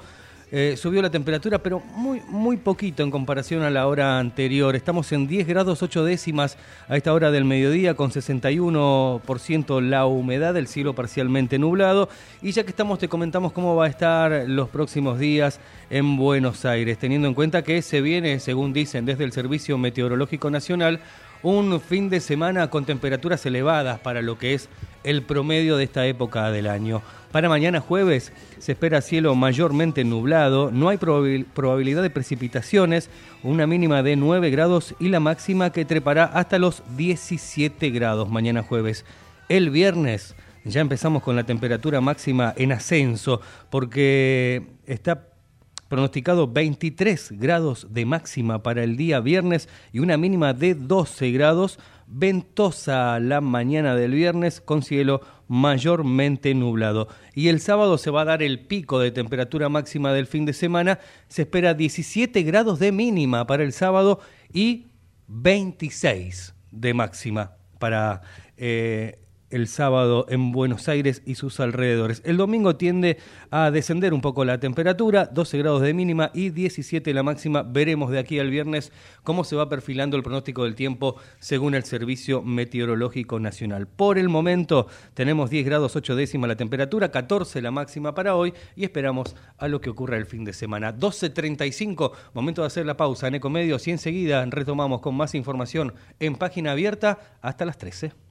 Eh, 0.50 0.76
subió 0.78 1.02
la 1.02 1.10
temperatura, 1.10 1.58
pero 1.58 1.80
muy, 1.94 2.22
muy 2.26 2.56
poquito 2.56 3.02
en 3.02 3.10
comparación 3.10 3.62
a 3.62 3.70
la 3.70 3.86
hora 3.86 4.18
anterior. 4.18 4.74
Estamos 4.76 5.12
en 5.12 5.26
10 5.26 5.46
grados 5.46 5.82
8 5.82 6.04
décimas 6.04 6.56
a 6.88 6.96
esta 6.96 7.12
hora 7.12 7.30
del 7.30 7.44
mediodía, 7.44 7.94
con 7.94 8.10
61% 8.10 9.82
la 9.82 10.06
humedad, 10.06 10.56
el 10.56 10.66
cielo 10.66 10.94
parcialmente 10.94 11.58
nublado. 11.58 12.08
Y 12.40 12.52
ya 12.52 12.64
que 12.64 12.70
estamos, 12.70 12.98
te 12.98 13.08
comentamos 13.08 13.52
cómo 13.52 13.76
va 13.76 13.84
a 13.84 13.88
estar 13.88 14.44
los 14.48 14.70
próximos 14.70 15.18
días 15.18 15.60
en 15.90 16.16
Buenos 16.16 16.64
Aires, 16.64 16.96
teniendo 16.96 17.28
en 17.28 17.34
cuenta 17.34 17.62
que 17.62 17.82
se 17.82 18.00
viene, 18.00 18.40
según 18.40 18.72
dicen 18.72 19.04
desde 19.04 19.24
el 19.24 19.32
Servicio 19.32 19.76
Meteorológico 19.76 20.50
Nacional, 20.50 21.00
un 21.42 21.78
fin 21.80 22.08
de 22.08 22.20
semana 22.20 22.68
con 22.68 22.84
temperaturas 22.84 23.44
elevadas 23.46 24.00
para 24.00 24.22
lo 24.22 24.38
que 24.38 24.54
es 24.54 24.68
el 25.04 25.22
promedio 25.22 25.76
de 25.76 25.84
esta 25.84 26.06
época 26.06 26.50
del 26.50 26.66
año. 26.66 27.02
Para 27.32 27.50
mañana 27.50 27.80
jueves 27.80 28.32
se 28.58 28.72
espera 28.72 29.02
cielo 29.02 29.34
mayormente 29.34 30.02
nublado, 30.02 30.70
no 30.70 30.88
hay 30.88 30.96
probabilidad 30.96 32.02
de 32.02 32.08
precipitaciones, 32.08 33.10
una 33.42 33.66
mínima 33.66 34.02
de 34.02 34.16
9 34.16 34.48
grados 34.48 34.94
y 34.98 35.08
la 35.08 35.20
máxima 35.20 35.70
que 35.70 35.84
trepará 35.84 36.24
hasta 36.24 36.58
los 36.58 36.82
17 36.96 37.90
grados 37.90 38.30
mañana 38.30 38.62
jueves. 38.62 39.04
El 39.50 39.68
viernes 39.68 40.34
ya 40.64 40.80
empezamos 40.80 41.22
con 41.22 41.36
la 41.36 41.44
temperatura 41.44 42.00
máxima 42.00 42.54
en 42.56 42.72
ascenso 42.72 43.42
porque 43.68 44.66
está 44.86 45.28
pronosticado 45.88 46.48
23 46.48 47.32
grados 47.32 47.88
de 47.90 48.06
máxima 48.06 48.62
para 48.62 48.84
el 48.84 48.96
día 48.96 49.20
viernes 49.20 49.68
y 49.92 49.98
una 49.98 50.16
mínima 50.16 50.54
de 50.54 50.74
12 50.74 51.30
grados. 51.32 51.78
Ventosa 52.10 53.20
la 53.20 53.42
mañana 53.42 53.94
del 53.94 54.12
viernes 54.12 54.62
con 54.62 54.82
cielo 54.82 55.20
mayormente 55.48 56.54
nublado. 56.54 57.08
Y 57.34 57.48
el 57.48 57.60
sábado 57.60 57.98
se 57.98 58.10
va 58.10 58.20
a 58.22 58.26
dar 58.26 58.42
el 58.42 58.60
pico 58.60 59.00
de 59.00 59.10
temperatura 59.10 59.68
máxima 59.68 60.12
del 60.12 60.26
fin 60.26 60.44
de 60.44 60.52
semana. 60.52 61.00
Se 61.26 61.42
espera 61.42 61.74
17 61.74 62.42
grados 62.42 62.78
de 62.78 62.92
mínima 62.92 63.46
para 63.46 63.64
el 63.64 63.72
sábado 63.72 64.20
y 64.52 64.86
26 65.26 66.54
de 66.70 66.94
máxima 66.94 67.56
para 67.78 68.22
eh, 68.56 69.18
el 69.50 69.66
sábado 69.66 70.26
en 70.28 70.52
Buenos 70.52 70.88
Aires 70.88 71.22
y 71.24 71.34
sus 71.34 71.60
alrededores. 71.60 72.22
El 72.24 72.36
domingo 72.36 72.76
tiende 72.76 73.18
a 73.50 73.70
descender 73.70 74.12
un 74.12 74.20
poco 74.20 74.44
la 74.44 74.60
temperatura, 74.60 75.26
12 75.26 75.58
grados 75.58 75.82
de 75.82 75.94
mínima 75.94 76.30
y 76.34 76.50
17 76.50 77.12
la 77.14 77.22
máxima. 77.22 77.62
Veremos 77.62 78.10
de 78.10 78.18
aquí 78.18 78.38
al 78.38 78.50
viernes 78.50 78.92
cómo 79.22 79.44
se 79.44 79.56
va 79.56 79.68
perfilando 79.68 80.16
el 80.16 80.22
pronóstico 80.22 80.64
del 80.64 80.74
tiempo 80.74 81.16
según 81.38 81.74
el 81.74 81.84
Servicio 81.84 82.42
Meteorológico 82.42 83.40
Nacional. 83.40 83.86
Por 83.86 84.18
el 84.18 84.28
momento 84.28 84.86
tenemos 85.14 85.50
10 85.50 85.64
grados 85.64 85.96
8 85.96 86.16
décimas 86.16 86.48
la 86.48 86.56
temperatura, 86.56 87.10
14 87.10 87.62
la 87.62 87.70
máxima 87.70 88.14
para 88.14 88.34
hoy 88.34 88.52
y 88.76 88.84
esperamos 88.84 89.34
a 89.56 89.68
lo 89.68 89.80
que 89.80 89.90
ocurra 89.90 90.16
el 90.16 90.26
fin 90.26 90.44
de 90.44 90.52
semana. 90.52 90.94
12.35, 90.94 92.12
momento 92.34 92.62
de 92.62 92.66
hacer 92.66 92.86
la 92.86 92.96
pausa 92.96 93.28
en 93.28 93.36
Ecomedios 93.36 93.86
y 93.88 93.92
enseguida 93.92 94.44
retomamos 94.46 95.00
con 95.00 95.14
más 95.14 95.34
información 95.34 95.94
en 96.20 96.36
página 96.36 96.72
abierta 96.72 97.18
hasta 97.40 97.64
las 97.64 97.78
13. 97.78 98.27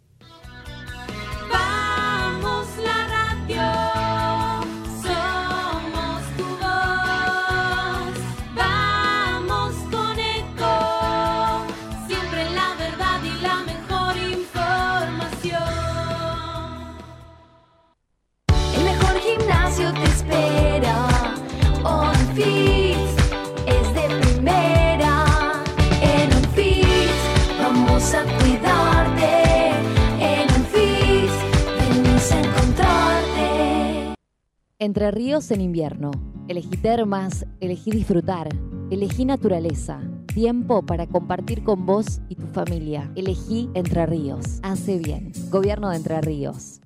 Entre 34.79 35.09
ríos 35.09 35.49
en 35.49 35.61
invierno. 35.61 36.11
Elegí 36.47 36.77
termas, 36.77 37.47
elegí 37.59 37.89
disfrutar, 37.89 38.47
elegí 38.91 39.25
naturaleza, 39.25 40.03
tiempo 40.27 40.85
para 40.85 41.07
compartir 41.07 41.63
con 41.63 41.87
vos 41.87 42.21
y 42.29 42.35
tu 42.35 42.45
familia. 42.45 43.11
Elegí 43.15 43.71
Entre 43.73 44.05
Ríos. 44.05 44.59
Hace 44.61 44.99
bien. 44.99 45.31
Gobierno 45.49 45.89
de 45.89 45.97
Entre 45.97 46.21
Ríos. 46.21 46.81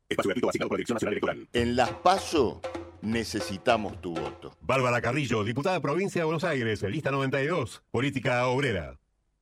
Espacio 0.09 0.29
gratuito 0.29 0.49
asignado 0.49 0.69
por 0.69 0.77
la 0.77 0.79
Dirección 0.79 0.95
Nacional 0.95 1.13
Electoral. 1.13 1.47
En 1.53 1.75
las 1.75 1.91
PASO 1.91 2.61
necesitamos 3.01 4.01
tu 4.01 4.13
voto. 4.13 4.55
Bárbara 4.61 5.01
Carrillo, 5.01 5.43
diputada 5.43 5.79
provincia 5.79 6.21
de 6.21 6.25
Buenos 6.25 6.43
Aires, 6.43 6.81
lista 6.83 7.11
92, 7.11 7.83
política 7.91 8.47
obrera. 8.47 8.97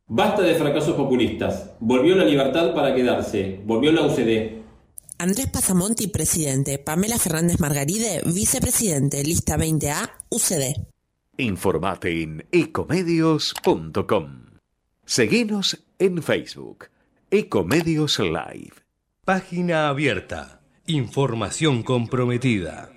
Basta 0.07 0.41
de 0.41 0.55
fracasos 0.55 0.95
populistas. 0.95 1.71
Volvió 1.79 2.15
la 2.15 2.23
libertad 2.23 2.73
para 2.73 2.95
quedarse. 2.95 3.59
Volvió 3.65 3.91
la 3.91 4.03
UCD. 4.03 4.63
Andrés 5.19 5.47
Pasamonti, 5.47 6.07
presidente. 6.07 6.77
Pamela 6.79 7.17
Fernández 7.17 7.59
Margaride, 7.59 8.21
vicepresidente. 8.25 9.23
Lista 9.23 9.57
20A, 9.57 10.09
UCD. 10.29 10.87
Informate 11.37 12.23
en 12.23 12.45
ecomedios.com. 12.51 14.45
Seguinos 15.05 15.83
en 15.99 16.23
Facebook. 16.23 16.85
Ecomedios 17.31 18.19
Live. 18.19 18.75
Página 19.25 19.89
abierta. 19.89 20.56
Información 20.89 21.83
comprometida. 21.83 22.96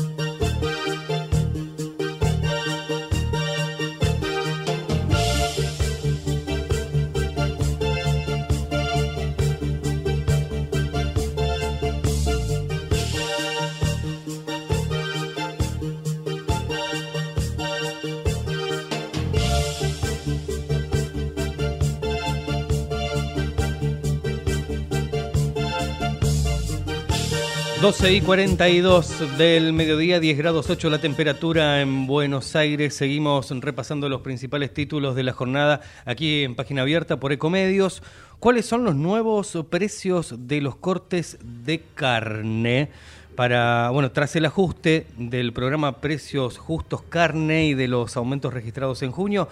Doce 27.81 28.13
y 28.13 28.21
42 28.21 29.39
del 29.39 29.73
mediodía, 29.73 30.19
10 30.19 30.37
grados 30.37 30.69
8 30.69 30.87
la 30.91 31.01
temperatura 31.01 31.81
en 31.81 32.05
Buenos 32.05 32.55
Aires. 32.55 32.93
Seguimos 32.93 33.49
repasando 33.59 34.07
los 34.07 34.21
principales 34.21 34.71
títulos 34.71 35.15
de 35.15 35.23
la 35.23 35.33
jornada 35.33 35.81
aquí 36.05 36.43
en 36.43 36.53
página 36.53 36.83
abierta 36.83 37.19
por 37.19 37.31
Ecomedios. 37.31 38.03
¿Cuáles 38.39 38.67
son 38.67 38.83
los 38.83 38.93
nuevos 38.93 39.57
precios 39.71 40.35
de 40.47 40.61
los 40.61 40.75
cortes 40.75 41.39
de 41.41 41.81
carne? 41.95 42.91
Para, 43.35 43.89
bueno, 43.89 44.11
tras 44.11 44.35
el 44.35 44.45
ajuste 44.45 45.07
del 45.17 45.51
programa 45.51 46.01
Precios 46.01 46.59
Justos 46.59 47.01
Carne 47.01 47.65
y 47.65 47.73
de 47.73 47.87
los 47.87 48.15
aumentos 48.15 48.53
registrados 48.53 49.01
en 49.01 49.11
junio, 49.11 49.49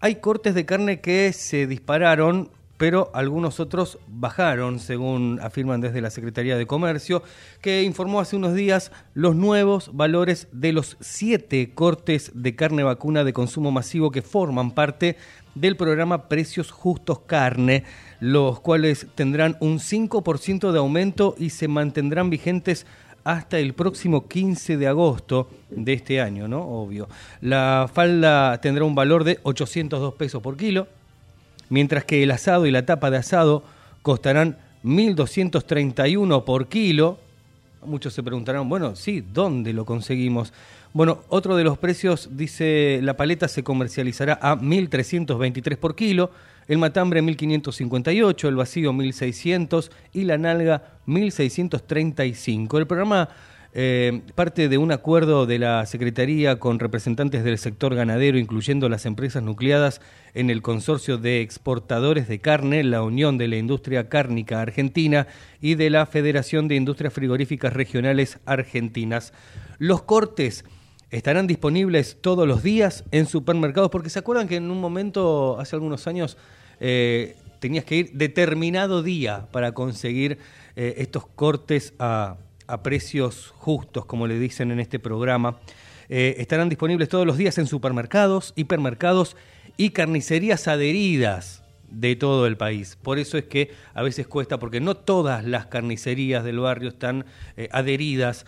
hay 0.00 0.16
cortes 0.16 0.54
de 0.54 0.66
carne 0.66 1.00
que 1.00 1.32
se 1.32 1.66
dispararon 1.66 2.50
pero 2.80 3.10
algunos 3.12 3.60
otros 3.60 3.98
bajaron, 4.08 4.78
según 4.78 5.38
afirman 5.42 5.82
desde 5.82 6.00
la 6.00 6.08
Secretaría 6.08 6.56
de 6.56 6.66
Comercio, 6.66 7.22
que 7.60 7.82
informó 7.82 8.20
hace 8.20 8.36
unos 8.36 8.54
días 8.54 8.90
los 9.12 9.36
nuevos 9.36 9.90
valores 9.92 10.48
de 10.50 10.72
los 10.72 10.96
siete 10.98 11.74
cortes 11.74 12.30
de 12.32 12.56
carne 12.56 12.82
vacuna 12.82 13.22
de 13.22 13.34
consumo 13.34 13.70
masivo 13.70 14.10
que 14.10 14.22
forman 14.22 14.70
parte 14.70 15.18
del 15.54 15.76
programa 15.76 16.26
Precios 16.26 16.70
Justos 16.70 17.18
Carne, 17.26 17.84
los 18.18 18.60
cuales 18.60 19.08
tendrán 19.14 19.58
un 19.60 19.78
5% 19.78 20.72
de 20.72 20.78
aumento 20.78 21.34
y 21.36 21.50
se 21.50 21.68
mantendrán 21.68 22.30
vigentes 22.30 22.86
hasta 23.24 23.58
el 23.58 23.74
próximo 23.74 24.26
15 24.26 24.78
de 24.78 24.86
agosto 24.86 25.50
de 25.68 25.92
este 25.92 26.22
año, 26.22 26.48
¿no? 26.48 26.62
Obvio. 26.62 27.10
La 27.42 27.90
falda 27.92 28.58
tendrá 28.62 28.84
un 28.84 28.94
valor 28.94 29.24
de 29.24 29.38
802 29.42 30.14
pesos 30.14 30.40
por 30.40 30.56
kilo, 30.56 30.88
mientras 31.70 32.04
que 32.04 32.22
el 32.22 32.30
asado 32.30 32.66
y 32.66 32.70
la 32.70 32.84
tapa 32.84 33.10
de 33.10 33.16
asado 33.16 33.64
costarán 34.02 34.58
1.231 34.84 36.44
por 36.44 36.68
kilo. 36.68 37.18
Muchos 37.86 38.12
se 38.12 38.22
preguntarán, 38.22 38.68
bueno, 38.68 38.94
sí, 38.94 39.24
¿dónde 39.32 39.72
lo 39.72 39.86
conseguimos? 39.86 40.52
Bueno, 40.92 41.20
otro 41.28 41.56
de 41.56 41.64
los 41.64 41.78
precios 41.78 42.28
dice 42.32 43.00
la 43.02 43.16
paleta 43.16 43.48
se 43.48 43.62
comercializará 43.62 44.38
a 44.42 44.56
1.323 44.56 45.76
por 45.76 45.94
kilo, 45.94 46.30
el 46.66 46.78
matambre 46.78 47.22
1.558, 47.22 48.48
el 48.48 48.56
vacío 48.56 48.92
1.600 48.92 49.90
y 50.12 50.24
la 50.24 50.36
nalga 50.36 50.98
1.635. 51.06 52.78
El 52.78 52.86
programa 52.86 53.28
eh, 53.72 54.22
parte 54.34 54.68
de 54.68 54.78
un 54.78 54.90
acuerdo 54.90 55.46
de 55.46 55.60
la 55.60 55.86
Secretaría 55.86 56.58
con 56.58 56.80
representantes 56.80 57.44
del 57.44 57.58
sector 57.58 57.94
ganadero, 57.94 58.38
incluyendo 58.38 58.88
las 58.88 59.06
empresas 59.06 59.42
nucleadas 59.42 60.00
en 60.34 60.50
el 60.50 60.60
Consorcio 60.60 61.18
de 61.18 61.40
Exportadores 61.40 62.26
de 62.26 62.40
Carne, 62.40 62.82
la 62.82 63.02
Unión 63.02 63.38
de 63.38 63.46
la 63.46 63.56
Industria 63.56 64.08
Cárnica 64.08 64.60
Argentina 64.60 65.28
y 65.60 65.76
de 65.76 65.90
la 65.90 66.06
Federación 66.06 66.66
de 66.66 66.74
Industrias 66.74 67.12
Frigoríficas 67.12 67.72
Regionales 67.72 68.38
Argentinas. 68.44 69.32
Los 69.78 70.02
cortes 70.02 70.64
estarán 71.10 71.46
disponibles 71.46 72.18
todos 72.20 72.48
los 72.48 72.62
días 72.62 73.04
en 73.12 73.26
supermercados, 73.26 73.90
porque 73.90 74.10
se 74.10 74.18
acuerdan 74.18 74.48
que 74.48 74.56
en 74.56 74.70
un 74.70 74.80
momento, 74.80 75.58
hace 75.60 75.76
algunos 75.76 76.06
años, 76.06 76.36
eh, 76.80 77.36
tenías 77.60 77.84
que 77.84 77.96
ir 77.96 78.12
determinado 78.14 79.02
día 79.02 79.46
para 79.52 79.72
conseguir 79.72 80.38
eh, 80.74 80.94
estos 80.98 81.26
cortes 81.26 81.94
a 81.98 82.36
a 82.70 82.82
precios 82.82 83.52
justos, 83.56 84.04
como 84.06 84.26
le 84.26 84.38
dicen 84.38 84.70
en 84.70 84.80
este 84.80 84.98
programa. 84.98 85.58
Eh, 86.08 86.36
estarán 86.38 86.68
disponibles 86.68 87.08
todos 87.08 87.26
los 87.26 87.36
días 87.36 87.58
en 87.58 87.66
supermercados, 87.66 88.52
hipermercados 88.56 89.36
y 89.76 89.90
carnicerías 89.90 90.66
adheridas 90.68 91.62
de 91.88 92.16
todo 92.16 92.46
el 92.46 92.56
país. 92.56 92.96
Por 93.00 93.18
eso 93.18 93.38
es 93.38 93.44
que 93.44 93.70
a 93.94 94.02
veces 94.02 94.26
cuesta, 94.26 94.58
porque 94.58 94.80
no 94.80 94.96
todas 94.96 95.44
las 95.44 95.66
carnicerías 95.66 96.44
del 96.44 96.60
barrio 96.60 96.88
están 96.88 97.26
eh, 97.56 97.68
adheridas 97.72 98.46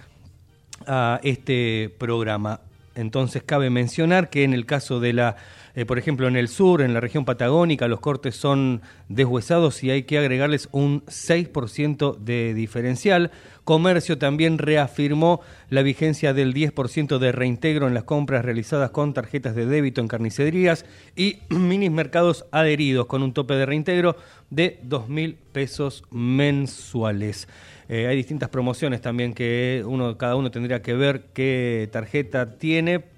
a 0.87 1.21
este 1.23 1.95
programa. 1.99 2.61
Entonces 2.95 3.43
cabe 3.43 3.71
mencionar 3.71 4.31
que 4.31 4.45
en 4.45 4.53
el 4.53 4.67
caso 4.67 5.01
de 5.01 5.13
la 5.13 5.37
eh, 5.75 5.87
por 5.87 5.99
ejemplo, 5.99 6.29
en 6.29 6.37
el 6.37 6.49
sur, 6.49 6.83
en 6.83 6.93
la 6.93 7.01
región 7.01 7.25
patagónica, 7.25 7.89
los 7.89 8.01
cortes 8.01 8.37
son 8.37 8.83
deshuesados 9.09 9.83
y 9.83 9.91
hay 9.91 10.03
que 10.03 10.19
agregarles 10.19 10.69
un 10.73 11.03
6% 11.07 12.19
de 12.19 12.53
diferencial. 12.53 13.31
Comercio 13.65 14.19
también 14.19 14.59
reafirmó 14.59 15.41
la 15.71 15.83
vigencia 15.83 16.35
del 16.35 16.53
10% 16.53 17.19
de 17.19 17.33
reintegro 17.33 17.87
en 17.87 17.95
las 17.95 18.05
compras 18.05 18.45
realizadas 18.45 18.91
con 18.91 19.15
tarjetas 19.15 19.55
de 19.55 19.67
débito 19.67 20.01
en 20.01 20.09
carnicerías 20.09 20.85
y 21.17 21.39
minis 21.49 21.91
mercados 21.91 22.45
adheridos 22.51 23.07
con 23.07 23.23
un 23.23 23.33
tope 23.33 23.55
de 23.55 23.65
reintegro 23.65 24.17
de 24.51 24.81
2.000 24.87 25.37
pesos 25.53 26.05
mensuales. 26.11 27.49
Eh, 27.89 28.07
hay 28.07 28.17
distintas 28.17 28.49
promociones 28.49 29.01
también 29.01 29.33
que 29.33 29.83
uno, 29.87 30.19
cada 30.19 30.37
uno 30.37 30.51
tendría 30.51 30.83
que 30.83 30.95
ver 30.95 31.27
qué 31.33 31.89
tarjeta 31.93 32.59
tiene 32.59 33.12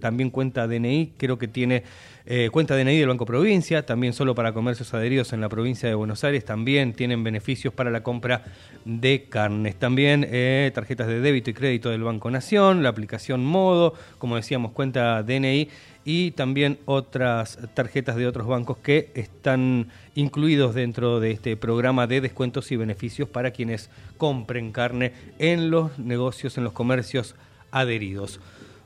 también 0.00 0.30
cuenta 0.30 0.66
DNI, 0.66 1.12
creo 1.16 1.38
que 1.38 1.48
tiene 1.48 1.82
eh, 2.26 2.50
cuenta 2.50 2.76
DNI 2.76 2.98
del 2.98 3.08
Banco 3.08 3.26
Provincia, 3.26 3.86
también 3.86 4.12
solo 4.12 4.34
para 4.34 4.52
comercios 4.52 4.92
adheridos 4.94 5.32
en 5.32 5.40
la 5.40 5.48
provincia 5.48 5.88
de 5.88 5.94
Buenos 5.94 6.24
Aires, 6.24 6.44
también 6.44 6.92
tienen 6.92 7.24
beneficios 7.24 7.72
para 7.72 7.90
la 7.90 8.02
compra 8.02 8.44
de 8.84 9.26
carnes. 9.28 9.76
También 9.76 10.26
eh, 10.28 10.70
tarjetas 10.74 11.06
de 11.06 11.20
débito 11.20 11.50
y 11.50 11.54
crédito 11.54 11.90
del 11.90 12.02
Banco 12.02 12.30
Nación, 12.30 12.82
la 12.82 12.90
aplicación 12.90 13.44
Modo, 13.44 13.94
como 14.18 14.36
decíamos, 14.36 14.72
cuenta 14.72 15.22
DNI 15.22 15.68
y 16.04 16.30
también 16.30 16.78
otras 16.86 17.58
tarjetas 17.74 18.16
de 18.16 18.26
otros 18.26 18.46
bancos 18.46 18.78
que 18.78 19.10
están 19.14 19.88
incluidos 20.14 20.74
dentro 20.74 21.20
de 21.20 21.32
este 21.32 21.56
programa 21.56 22.06
de 22.06 22.20
descuentos 22.22 22.72
y 22.72 22.76
beneficios 22.76 23.28
para 23.28 23.50
quienes 23.50 23.90
compren 24.16 24.72
carne 24.72 25.12
en 25.38 25.70
los 25.70 25.98
negocios, 25.98 26.56
en 26.56 26.64
los 26.64 26.72
comercios 26.72 27.34
adheridos. 27.70 28.40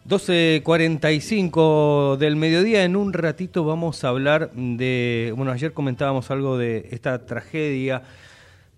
12.45 0.09 2.17
del 2.17 2.35
mediodía, 2.35 2.83
en 2.83 2.97
un 2.97 3.13
ratito 3.13 3.65
vamos 3.65 4.03
a 4.03 4.09
hablar 4.09 4.51
de, 4.53 5.33
bueno, 5.37 5.53
ayer 5.53 5.73
comentábamos 5.73 6.33
algo 6.33 6.59
de 6.59 6.89
esta 6.91 7.25
tragedia 7.25 8.03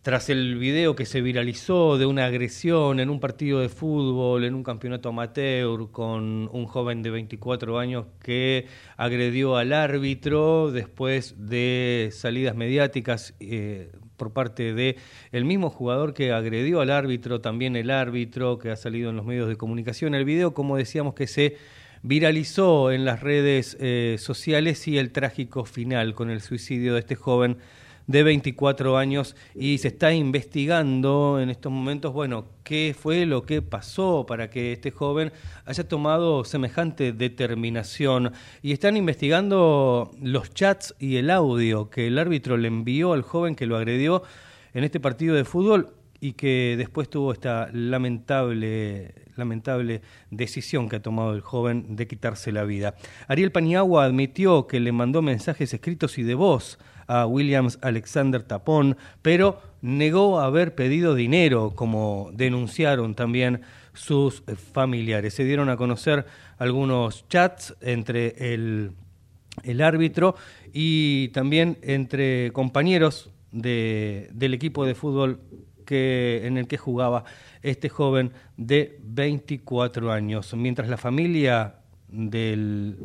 tras 0.02 0.28
el 0.28 0.56
video 0.56 0.94
que 0.94 1.06
se 1.06 1.22
viralizó 1.22 1.96
de 1.96 2.04
una 2.04 2.26
agresión 2.26 3.00
en 3.00 3.08
un 3.08 3.20
partido 3.20 3.60
de 3.60 3.70
fútbol, 3.70 4.44
en 4.44 4.54
un 4.54 4.62
campeonato 4.62 5.08
amateur, 5.08 5.90
con 5.90 6.50
un 6.52 6.66
joven 6.66 7.02
de 7.02 7.08
24 7.08 7.78
años 7.78 8.04
que 8.22 8.66
agredió 8.98 9.56
al 9.56 9.72
árbitro 9.72 10.72
después 10.72 11.36
de 11.38 12.10
salidas 12.12 12.54
mediáticas 12.54 13.32
eh, 13.40 13.90
por 14.16 14.32
parte 14.32 14.74
de 14.74 14.96
el 15.32 15.44
mismo 15.44 15.70
jugador 15.70 16.14
que 16.14 16.32
agredió 16.32 16.80
al 16.80 16.90
árbitro, 16.90 17.40
también 17.40 17.76
el 17.76 17.90
árbitro 17.90 18.58
que 18.58 18.70
ha 18.70 18.76
salido 18.76 19.10
en 19.10 19.16
los 19.16 19.26
medios 19.26 19.48
de 19.48 19.56
comunicación. 19.56 20.14
El 20.14 20.24
video, 20.24 20.54
como 20.54 20.76
decíamos, 20.76 21.14
que 21.14 21.26
se 21.26 21.56
viralizó 22.02 22.92
en 22.92 23.04
las 23.04 23.20
redes 23.20 23.76
eh, 23.80 24.16
sociales 24.18 24.86
y 24.88 24.98
el 24.98 25.10
trágico 25.10 25.64
final 25.64 26.14
con 26.14 26.30
el 26.30 26.40
suicidio 26.42 26.94
de 26.94 27.00
este 27.00 27.14
joven 27.14 27.56
de 28.06 28.22
24 28.22 28.96
años 28.96 29.34
y 29.54 29.78
se 29.78 29.88
está 29.88 30.12
investigando 30.12 31.38
en 31.40 31.50
estos 31.50 31.72
momentos, 31.72 32.12
bueno, 32.12 32.46
qué 32.62 32.94
fue 32.98 33.26
lo 33.26 33.44
que 33.44 33.62
pasó 33.62 34.26
para 34.26 34.50
que 34.50 34.72
este 34.72 34.90
joven 34.90 35.32
haya 35.64 35.88
tomado 35.88 36.44
semejante 36.44 37.12
determinación. 37.12 38.32
Y 38.62 38.72
están 38.72 38.96
investigando 38.96 40.10
los 40.20 40.52
chats 40.52 40.94
y 40.98 41.16
el 41.16 41.30
audio 41.30 41.90
que 41.90 42.06
el 42.06 42.18
árbitro 42.18 42.56
le 42.56 42.68
envió 42.68 43.12
al 43.12 43.22
joven 43.22 43.54
que 43.54 43.66
lo 43.66 43.76
agredió 43.76 44.22
en 44.74 44.84
este 44.84 45.00
partido 45.00 45.34
de 45.34 45.44
fútbol 45.44 45.94
y 46.20 46.32
que 46.32 46.74
después 46.78 47.10
tuvo 47.10 47.32
esta 47.32 47.68
lamentable, 47.72 49.14
lamentable 49.36 50.00
decisión 50.30 50.88
que 50.88 50.96
ha 50.96 51.02
tomado 51.02 51.34
el 51.34 51.42
joven 51.42 51.96
de 51.96 52.06
quitarse 52.06 52.50
la 52.50 52.64
vida. 52.64 52.94
Ariel 53.28 53.52
Paniagua 53.52 54.04
admitió 54.04 54.66
que 54.66 54.80
le 54.80 54.92
mandó 54.92 55.20
mensajes 55.20 55.74
escritos 55.74 56.16
y 56.18 56.22
de 56.22 56.34
voz 56.34 56.78
a 57.06 57.26
Williams 57.26 57.78
Alexander 57.82 58.42
Tapón, 58.42 58.96
pero 59.22 59.60
negó 59.82 60.40
haber 60.40 60.74
pedido 60.74 61.14
dinero, 61.14 61.72
como 61.74 62.30
denunciaron 62.32 63.14
también 63.14 63.62
sus 63.92 64.42
familiares. 64.72 65.34
Se 65.34 65.44
dieron 65.44 65.68
a 65.68 65.76
conocer 65.76 66.26
algunos 66.58 67.28
chats 67.28 67.74
entre 67.80 68.54
el, 68.54 68.92
el 69.62 69.80
árbitro 69.80 70.34
y 70.72 71.28
también 71.28 71.78
entre 71.82 72.50
compañeros 72.52 73.30
de, 73.52 74.28
del 74.32 74.54
equipo 74.54 74.84
de 74.84 74.94
fútbol 74.94 75.40
que, 75.84 76.42
en 76.44 76.58
el 76.58 76.66
que 76.66 76.78
jugaba 76.78 77.24
este 77.62 77.88
joven 77.88 78.32
de 78.56 78.98
24 79.02 80.12
años. 80.12 80.54
Mientras 80.54 80.88
la 80.88 80.96
familia 80.96 81.76
del, 82.14 82.96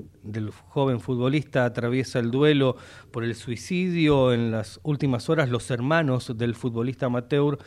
joven 0.70 0.99
futbolista 0.99 1.66
atraviesa 1.66 2.20
el 2.20 2.32
duelo 2.32 2.78
por 3.12 3.24
el 3.24 3.36
suicidio, 3.36 4.34
en 4.34 4.51
las 4.51 4.80
últimas 4.84 5.30
horas 5.30 5.49
los 5.49 5.70
hermanos 5.72 6.38
del 6.38 6.55
futbolista 6.55 7.07
amateur 7.07 7.57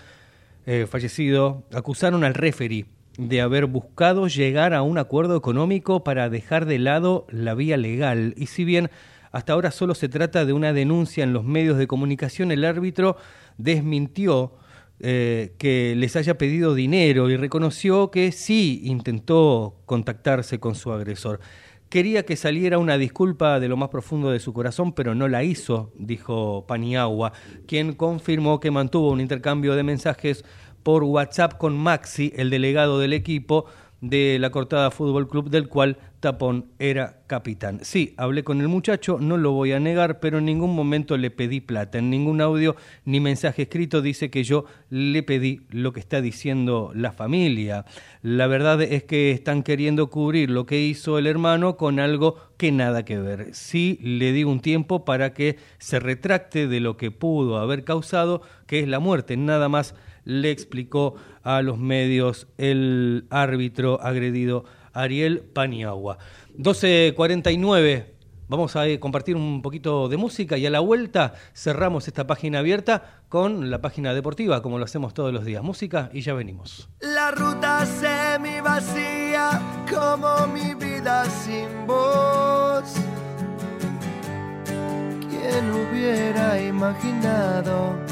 eh, 0.64 0.86
fallecido 0.88 1.64
acusaron 1.72 2.22
al 2.22 2.34
referee 2.34 2.86
de 3.18 3.40
haber 3.40 3.66
buscado 3.66 4.28
llegar 4.28 4.72
a 4.72 4.82
un 4.82 4.96
acuerdo 4.98 5.36
económico 5.36 6.04
para 6.04 6.30
dejar 6.30 6.66
de 6.66 6.78
lado 6.78 7.26
la 7.30 7.54
vía 7.54 7.76
legal. 7.76 8.34
Y 8.36 8.46
si 8.46 8.64
bien 8.64 8.90
hasta 9.32 9.52
ahora 9.52 9.70
solo 9.70 9.94
se 9.94 10.08
trata 10.08 10.44
de 10.44 10.52
una 10.52 10.72
denuncia 10.72 11.24
en 11.24 11.32
los 11.32 11.44
medios 11.44 11.78
de 11.78 11.86
comunicación, 11.86 12.52
el 12.52 12.64
árbitro 12.64 13.16
desmintió 13.58 14.54
eh, 15.04 15.54
que 15.58 15.94
les 15.96 16.14
haya 16.14 16.38
pedido 16.38 16.76
dinero 16.76 17.28
y 17.28 17.36
reconoció 17.36 18.12
que 18.12 18.30
sí 18.30 18.80
intentó 18.84 19.74
contactarse 19.84 20.60
con 20.60 20.76
su 20.76 20.92
agresor. 20.92 21.40
Quería 21.88 22.24
que 22.24 22.36
saliera 22.36 22.78
una 22.78 22.96
disculpa 22.96 23.58
de 23.58 23.68
lo 23.68 23.76
más 23.76 23.88
profundo 23.88 24.30
de 24.30 24.38
su 24.38 24.52
corazón, 24.52 24.92
pero 24.92 25.16
no 25.16 25.26
la 25.26 25.42
hizo, 25.42 25.92
dijo 25.96 26.66
Paniagua, 26.68 27.32
quien 27.66 27.94
confirmó 27.94 28.60
que 28.60 28.70
mantuvo 28.70 29.10
un 29.10 29.20
intercambio 29.20 29.74
de 29.74 29.82
mensajes 29.82 30.44
por 30.84 31.02
WhatsApp 31.02 31.58
con 31.58 31.76
Maxi, 31.76 32.32
el 32.36 32.48
delegado 32.48 33.00
del 33.00 33.12
equipo 33.12 33.66
de 34.02 34.36
la 34.40 34.50
Cortada 34.50 34.90
Fútbol 34.90 35.28
Club, 35.28 35.48
del 35.48 35.68
cual 35.68 35.96
Tapón 36.18 36.66
era 36.80 37.22
capitán. 37.28 37.80
Sí, 37.82 38.14
hablé 38.16 38.42
con 38.42 38.60
el 38.60 38.66
muchacho, 38.66 39.18
no 39.20 39.36
lo 39.36 39.52
voy 39.52 39.72
a 39.72 39.80
negar, 39.80 40.18
pero 40.18 40.38
en 40.38 40.44
ningún 40.44 40.74
momento 40.74 41.16
le 41.16 41.30
pedí 41.30 41.60
plata. 41.60 41.98
En 41.98 42.10
ningún 42.10 42.40
audio 42.40 42.74
ni 43.04 43.20
mensaje 43.20 43.62
escrito 43.62 44.02
dice 44.02 44.28
que 44.28 44.42
yo 44.42 44.64
le 44.90 45.22
pedí 45.22 45.62
lo 45.70 45.92
que 45.92 46.00
está 46.00 46.20
diciendo 46.20 46.90
la 46.94 47.12
familia. 47.12 47.84
La 48.22 48.48
verdad 48.48 48.82
es 48.82 49.04
que 49.04 49.30
están 49.30 49.62
queriendo 49.62 50.10
cubrir 50.10 50.50
lo 50.50 50.66
que 50.66 50.80
hizo 50.80 51.16
el 51.16 51.28
hermano 51.28 51.76
con 51.76 52.00
algo 52.00 52.36
que 52.56 52.72
nada 52.72 53.04
que 53.04 53.18
ver. 53.18 53.54
Sí, 53.54 54.00
le 54.02 54.32
di 54.32 54.42
un 54.42 54.60
tiempo 54.60 55.04
para 55.04 55.32
que 55.32 55.58
se 55.78 56.00
retracte 56.00 56.66
de 56.66 56.80
lo 56.80 56.96
que 56.96 57.12
pudo 57.12 57.58
haber 57.58 57.84
causado, 57.84 58.42
que 58.66 58.80
es 58.80 58.88
la 58.88 58.98
muerte, 58.98 59.36
nada 59.36 59.68
más 59.68 59.94
le 60.24 60.50
explicó 60.50 61.16
a 61.42 61.62
los 61.62 61.78
medios 61.78 62.46
el 62.58 63.26
árbitro 63.30 64.00
agredido 64.00 64.64
Ariel 64.92 65.40
Paniagua. 65.40 66.18
12.49. 66.58 68.06
Vamos 68.48 68.76
a 68.76 68.86
eh, 68.86 69.00
compartir 69.00 69.34
un 69.34 69.62
poquito 69.62 70.10
de 70.10 70.18
música 70.18 70.58
y 70.58 70.66
a 70.66 70.70
la 70.70 70.80
vuelta 70.80 71.32
cerramos 71.54 72.06
esta 72.06 72.26
página 72.26 72.58
abierta 72.58 73.22
con 73.30 73.70
la 73.70 73.80
página 73.80 74.12
deportiva, 74.12 74.60
como 74.60 74.78
lo 74.78 74.84
hacemos 74.84 75.14
todos 75.14 75.32
los 75.32 75.46
días. 75.46 75.62
Música 75.62 76.10
y 76.12 76.20
ya 76.20 76.34
venimos. 76.34 76.90
La 77.00 77.30
ruta 77.30 77.86
semi 77.86 78.60
vacía, 78.60 79.58
como 79.90 80.46
mi 80.48 80.74
vida 80.74 81.24
sin. 81.24 81.62
¿Quién 85.30 85.70
hubiera 85.72 86.60
imaginado? 86.60 88.11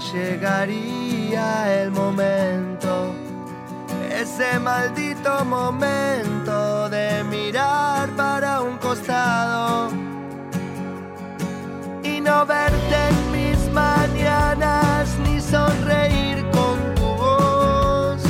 Llegaría 0.00 1.82
el 1.82 1.90
momento, 1.90 3.12
ese 4.10 4.58
maldito 4.58 5.44
momento 5.44 6.88
de 6.88 7.22
mirar 7.24 8.08
para 8.16 8.62
un 8.62 8.78
costado 8.78 9.90
y 12.02 12.20
no 12.20 12.46
verte 12.46 12.96
en 13.10 13.32
mis 13.32 13.72
mañanas 13.72 15.08
ni 15.22 15.40
sonreír 15.40 16.44
con 16.50 16.94
tu 16.94 17.02
voz, 17.02 18.22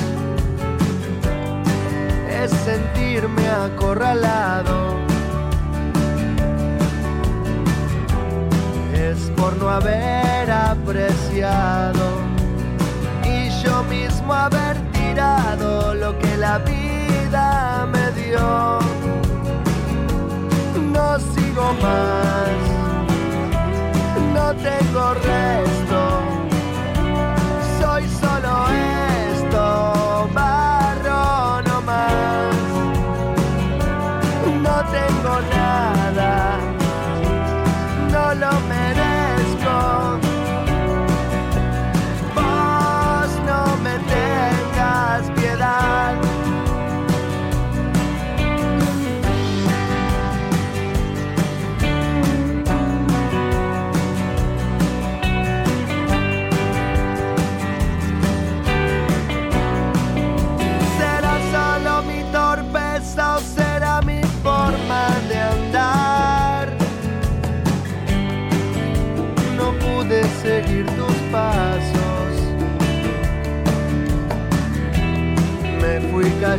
es 2.28 2.50
sentirme 2.50 3.48
acorralado. 3.48 4.98
Es 8.92 9.30
por 9.36 9.56
no 9.56 9.70
haber 9.70 10.29
y 11.32 11.44
yo 13.62 13.84
mismo 13.84 14.34
haber 14.34 14.76
tirado 14.92 15.94
lo 15.94 16.18
que 16.18 16.36
la 16.36 16.58
vida 16.58 17.86
me 17.92 18.10
dio. 18.20 18.78
No 20.92 21.18
sigo 21.32 21.72
más, 21.80 22.50
no 24.34 24.54
tengo 24.54 25.14
resto, 25.14 25.79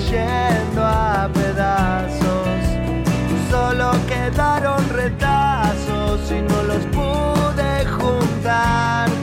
cayendo 0.01 0.83
a 0.83 1.29
pedazos. 1.33 2.61
Solo 3.49 3.91
quedaron 4.07 4.87
retazos 4.89 6.31
y 6.31 6.41
no 6.41 6.63
los 6.63 6.85
pude 6.87 7.85
juntar. 7.85 9.20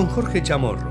Con 0.00 0.08
Jorge 0.08 0.42
Chamorro. 0.42 0.89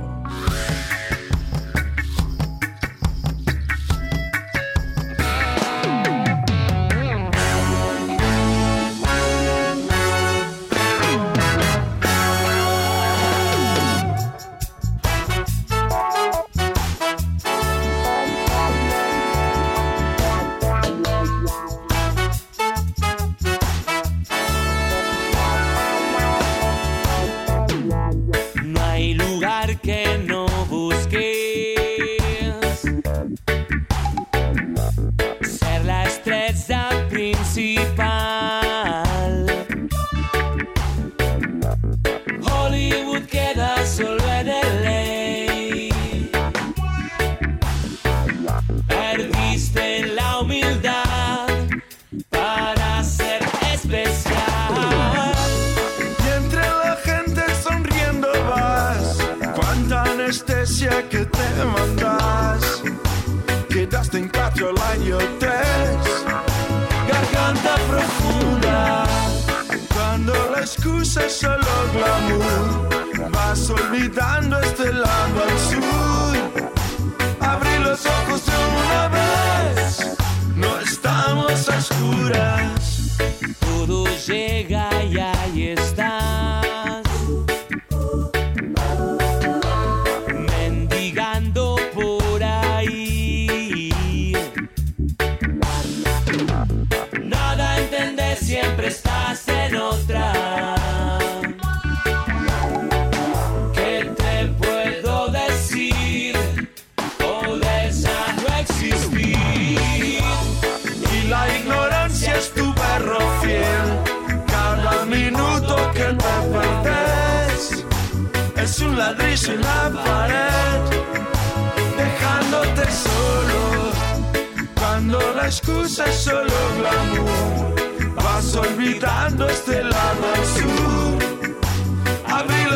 Vas 74.20 74.38
olvidando 74.38 74.60
este 74.60 74.92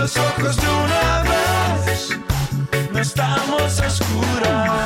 los 0.03 0.17
ojos 0.17 0.57
de 0.57 0.67
una 0.67 1.23
vez, 1.85 2.19
no 2.91 2.99
estamos 2.99 3.79
a 3.79 3.87
oscuras. 3.87 4.83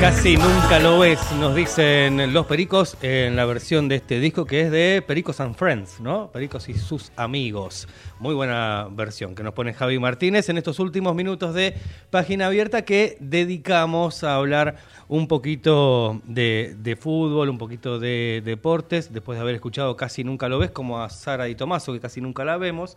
Casi 0.00 0.36
nunca 0.36 0.78
lo 0.78 0.98
ves, 0.98 1.18
nos 1.40 1.54
dicen 1.54 2.32
los 2.32 2.46
Pericos 2.46 2.98
en 3.00 3.34
la 3.34 3.46
versión 3.46 3.88
de 3.88 3.96
este 3.96 4.20
disco 4.20 4.44
que 4.44 4.60
es 4.60 4.70
de 4.70 5.02
Pericos 5.04 5.40
and 5.40 5.56
Friends, 5.56 6.00
¿no? 6.00 6.30
Pericos 6.30 6.68
y 6.68 6.74
sus 6.74 7.10
amigos. 7.16 7.88
Muy 8.20 8.34
buena 8.34 8.88
versión 8.90 9.34
que 9.34 9.42
nos 9.42 9.54
pone 9.54 9.72
Javi 9.72 9.98
Martínez 9.98 10.48
en 10.50 10.58
estos 10.58 10.78
últimos 10.80 11.14
minutos 11.14 11.54
de 11.54 11.74
Página 12.10 12.46
Abierta 12.46 12.82
que 12.82 13.16
dedicamos 13.20 14.22
a 14.22 14.36
hablar 14.36 14.76
un 15.08 15.28
poquito 15.28 16.20
de, 16.24 16.98
fútbol, 17.00 17.48
un 17.48 17.58
poquito 17.58 17.98
de 17.98 18.42
deportes, 18.44 19.12
después 19.12 19.38
de 19.38 19.42
haber 19.42 19.54
escuchado 19.54 19.96
Casi 19.96 20.24
nunca 20.24 20.48
lo 20.48 20.58
ves, 20.58 20.70
como 20.70 21.02
a 21.02 21.08
Sara 21.08 21.48
y 21.48 21.54
Tomaso, 21.54 21.92
que 21.94 22.00
casi 22.00 22.20
nunca 22.20 22.44
la 22.44 22.58
vemos. 22.58 22.96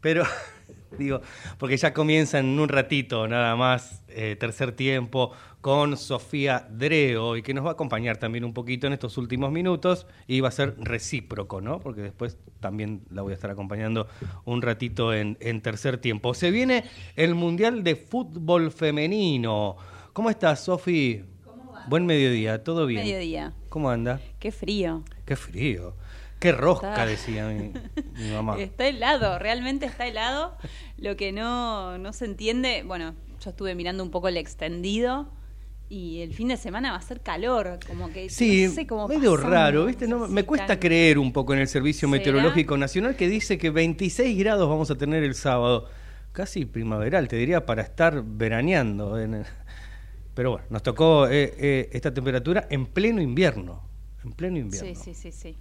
Pero, 0.00 0.24
digo, 0.98 1.20
porque 1.58 1.76
ya 1.76 1.92
comienza 1.92 2.38
en 2.38 2.58
un 2.58 2.68
ratito 2.68 3.28
nada 3.28 3.56
más, 3.56 4.02
eh, 4.08 4.36
tercer 4.38 4.72
tiempo, 4.72 5.32
con 5.60 5.96
Sofía 5.96 6.66
Dreo, 6.70 7.36
y 7.36 7.42
que 7.42 7.54
nos 7.54 7.64
va 7.64 7.70
a 7.70 7.72
acompañar 7.74 8.16
también 8.16 8.44
un 8.44 8.52
poquito 8.52 8.86
en 8.86 8.92
estos 8.92 9.16
últimos 9.16 9.52
minutos, 9.52 10.06
y 10.26 10.40
va 10.40 10.48
a 10.48 10.52
ser 10.52 10.74
recíproco, 10.78 11.60
¿no? 11.60 11.78
Porque 11.78 12.02
después 12.02 12.36
también 12.60 13.02
la 13.10 13.22
voy 13.22 13.32
a 13.32 13.34
estar 13.34 13.50
acompañando 13.50 14.08
un 14.44 14.60
ratito 14.60 15.14
en, 15.14 15.38
en 15.40 15.62
tercer 15.62 15.98
tiempo. 15.98 16.34
Se 16.34 16.50
viene 16.50 16.84
el 17.16 17.34
Mundial 17.34 17.84
de 17.84 17.96
Fútbol 17.96 18.72
Femenino. 18.72 19.76
¿Cómo 20.12 20.30
estás, 20.30 20.64
Sofi? 20.64 21.24
Buen 21.88 22.06
mediodía, 22.06 22.62
¿todo 22.62 22.86
bien? 22.86 23.02
Mediodía. 23.02 23.52
¿Cómo 23.68 23.90
anda? 23.90 24.20
Qué 24.38 24.52
frío. 24.52 25.02
Qué 25.24 25.36
frío. 25.36 25.94
Qué 26.42 26.50
rosca, 26.52 26.90
Está- 26.90 27.06
decía 27.06 27.46
mi, 27.48 27.72
mi 28.20 28.30
mamá. 28.32 28.56
Está 28.58 28.88
helado, 28.88 29.38
realmente 29.38 29.86
está 29.86 30.06
helado. 30.08 30.56
Lo 30.98 31.16
que 31.16 31.30
no, 31.30 31.98
no 31.98 32.12
se 32.12 32.24
entiende, 32.24 32.82
bueno, 32.84 33.14
yo 33.40 33.50
estuve 33.50 33.74
mirando 33.76 34.02
un 34.02 34.10
poco 34.10 34.26
el 34.28 34.36
extendido 34.36 35.28
y 35.88 36.20
el 36.22 36.34
fin 36.34 36.48
de 36.48 36.56
semana 36.56 36.90
va 36.90 36.96
a 36.96 37.02
ser 37.02 37.20
calor, 37.20 37.78
como 37.86 38.10
que 38.12 38.28
Sí, 38.28 38.66
no 38.66 38.72
sé 38.72 38.86
cómo 38.86 39.06
medio 39.08 39.32
pasamos, 39.34 39.50
raro, 39.52 39.84
¿viste? 39.86 40.08
No, 40.08 40.26
me 40.26 40.42
cuesta 40.44 40.80
creer 40.80 41.18
un 41.18 41.32
poco 41.32 41.52
en 41.54 41.60
el 41.60 41.68
Servicio 41.68 42.08
¿Será? 42.08 42.18
Meteorológico 42.18 42.76
Nacional 42.76 43.14
que 43.14 43.28
dice 43.28 43.56
que 43.58 43.70
26 43.70 44.36
grados 44.38 44.68
vamos 44.68 44.90
a 44.90 44.96
tener 44.96 45.22
el 45.22 45.34
sábado. 45.34 45.86
Casi 46.32 46.64
primaveral, 46.64 47.28
te 47.28 47.36
diría, 47.36 47.66
para 47.66 47.82
estar 47.82 48.22
veraneando. 48.24 49.20
en 49.20 49.34
el- 49.34 49.46
Pero 50.34 50.52
bueno, 50.52 50.66
nos 50.70 50.82
tocó 50.82 51.28
eh, 51.28 51.54
eh, 51.58 51.90
esta 51.92 52.12
temperatura 52.12 52.66
en 52.70 52.86
pleno 52.86 53.20
invierno. 53.20 53.82
En 54.24 54.32
pleno 54.32 54.56
invierno. 54.58 54.88
Sí, 54.88 54.94
sí, 54.94 55.14
sí, 55.14 55.30
sí. 55.30 55.56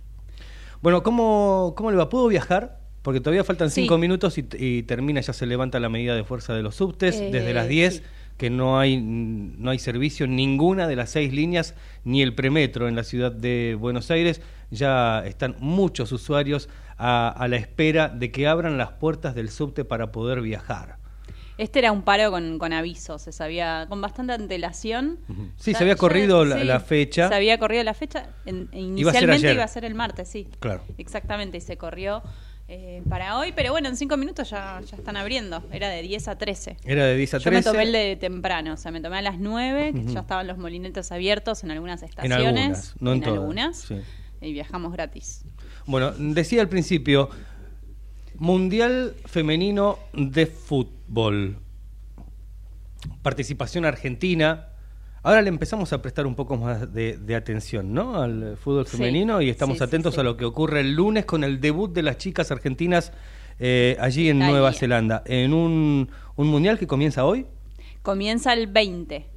Bueno, 0.82 1.03
¿cómo, 1.03 1.73
¿cómo 1.75 1.91
le 1.91 1.97
va? 1.97 2.09
¿Puedo 2.09 2.27
viajar? 2.27 2.79
Porque 3.01 3.19
todavía 3.19 3.43
faltan 3.43 3.69
Sí. 3.69 3.82
cinco 3.82 3.97
minutos 3.97 4.38
y, 4.38 4.47
y 4.57 4.84
termina, 4.84 5.21
ya 5.21 5.34
se 5.34 5.45
levanta 5.45 5.79
la 5.79 5.89
medida 5.89 6.15
de 6.15 6.23
fuerza 6.23 6.53
de 6.53 6.61
los 6.63 6.75
subtes. 6.75 7.15
Eh, 7.19 7.29
Desde 7.32 7.53
las 7.53 7.67
10, 7.67 7.95
sí. 7.95 8.01
que 8.38 8.49
no 8.49 8.79
hay, 8.79 8.97
no 9.01 9.71
hay 9.71 9.79
servicio 9.79 10.25
en 10.25 10.36
ninguna 10.36 10.88
de 10.88 10.95
las 10.95 11.09
seis 11.11 11.34
líneas, 11.34 11.75
ni 12.03 12.21
el 12.21 12.34
premetro 12.36 12.88
en 12.88 12.95
la 12.95 13.03
ciudad 13.03 13.32
de 13.32 13.75
Buenos 13.79 14.11
Aires. 14.11 14.41
Ya 14.69 15.23
están 15.25 15.55
muchos 15.59 16.11
usuarios 16.11 16.69
a, 16.97 17.29
a 17.29 17.47
la 17.47 17.57
espera 17.57 18.09
de 18.09 18.32
que 18.32 18.47
abran 18.47 18.77
las 18.77 18.91
puertas 18.93 19.36
del 19.36 19.49
subte 19.49 19.84
para 19.86 20.11
poder 20.11 20.41
viajar. 20.41 20.97
Este 21.62 21.80
era 21.80 21.91
un 21.91 22.01
paro 22.01 22.32
con, 22.32 22.57
con 22.57 22.74
avisos, 22.74 23.22
se 23.22 23.32
sabía 23.32 23.86
con 23.88 24.01
bastante 24.01 24.34
antelación. 24.34 25.20
Sí, 25.57 25.74
se 25.74 25.78
había 25.84 25.93
ya- 25.93 25.97
corrido 25.97 26.43
la, 26.43 26.57
sí, 26.57 26.64
la 26.64 26.80
fecha. 26.80 27.28
Se 27.30 27.36
había 27.36 27.59
corrido 27.59 27.84
la 27.84 27.93
fecha. 27.93 28.30
en- 28.45 28.68
Iba 28.97 29.12
a 29.12 29.14
ser 29.14 29.24
inicialmente 29.24 29.53
iba 29.53 29.64
a 29.64 29.68
ser 29.68 29.86
el 29.86 29.93
martes, 29.93 30.28
sí. 30.28 30.47
Claro. 30.59 30.82
Exactamente, 30.97 31.57
y 31.57 31.62
se 31.62 31.78
corrió 31.78 32.24
eh, 32.68 33.03
para 33.09 33.38
hoy, 33.38 33.51
pero 33.55 33.72
bueno, 33.72 33.89
en 33.89 33.95
cinco 33.97 34.16
minutos 34.18 34.49
ya, 34.49 34.82
ya 34.89 34.95
están 34.97 35.18
abriendo. 35.18 35.62
Era 35.72 35.89
de 35.89 36.01
10 36.01 36.30
a 36.30 36.38
13. 36.38 36.78
Era 36.86 37.05
de 37.05 37.16
10 37.18 37.34
a 37.34 37.38
Yo 37.39 37.51
me 37.51 37.57
13. 37.57 37.70
tomé 37.70 37.84
el 37.84 37.91
de 37.91 38.16
temprano, 38.16 38.74
o 38.74 38.78
sea, 38.78 38.91
me 38.91 39.01
tomé 39.01 39.18
a 39.18 39.22
las 39.22 39.38
9, 39.39 39.91
que 39.93 40.05
ya 40.05 40.22
estaban 40.22 40.47
los 40.47 40.57
molinetes 40.57 41.12
abiertos 41.12 41.64
en 41.64 41.72
algunas 41.72 42.01
En 42.01 42.09
estaciones. 42.09 42.38
algunas, 42.47 42.95
no 43.01 43.12
en, 43.14 43.22
todas. 43.22 43.38
algunas. 43.39 43.78
sí. 43.78 43.95
Y 44.41 44.53
viajamos 44.53 44.93
gratis. 44.93 45.43
Bueno, 45.86 46.12
decía 46.18 46.62
al 46.62 46.70
principio, 46.70 47.30
Mundial 48.36 49.16
Femenino 49.26 49.99
de 50.14 50.45
Fútbol. 50.47 50.95
Participación 53.22 53.86
argentina. 53.86 54.68
Ahora 55.24 55.41
le 55.41 55.49
empezamos 55.49 55.93
a 55.93 56.01
prestar 56.01 56.26
un 56.26 56.36
poco 56.36 56.57
más 56.57 56.93
de, 56.93 57.18
de 57.18 57.36
atención, 57.36 57.93
¿no? 57.93 58.22
Al 58.22 58.57
fútbol 58.57 58.88
Sí, 58.88 58.97
femenino 58.97 59.41
y 59.41 59.49
estamos 59.49 59.78
sí, 59.78 59.84
atentos 59.84 60.16
sí. 60.16 60.20
a 60.20 60.24
lo 60.24 60.36
que 60.36 60.45
ocurre 60.45 60.80
el 60.80 60.93
lunes 60.95 61.26
con 61.26 61.43
el 61.43 61.62
debut 61.62 61.93
de 61.93 62.01
las 62.01 62.18
chicas 62.18 62.51
argentinas 62.51 63.12
eh, 63.59 63.97
allí 63.99 64.30
en. 64.30 64.39
Nueva 64.39 64.74
Zelanda, 64.74 65.22
en 65.26 65.53
un, 65.53 66.09
un 66.36 66.47
mundial 66.47 66.80
que 66.80 66.88
comienza 66.88 67.24
hoy. 67.26 67.45
Comienza 68.01 68.53
el 68.53 68.66
20, 68.66 69.28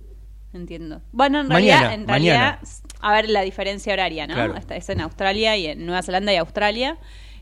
entiendo. 0.55 1.03
Bueno, 1.13 1.41
en 1.41 1.49
Mañana, 1.49 1.81
realidad, 1.81 1.95
en 2.01 2.09
realidad, 2.09 2.59
mañana. 2.63 2.99
a 3.01 3.13
ver 3.13 3.29
la 3.29 3.43
diferencia 3.43 3.93
horaria, 3.93 4.27
¿no? 4.27 4.35
Claro. 4.35 4.57
Esta 4.57 4.77
es 4.77 4.89
en 4.89 5.03
Australia 5.03 5.55
y 5.59 5.67
en 5.67 5.85
Nueva 5.85 6.03
Zelanda 6.03 6.33
y 6.33 6.37
Australia. 6.37 6.97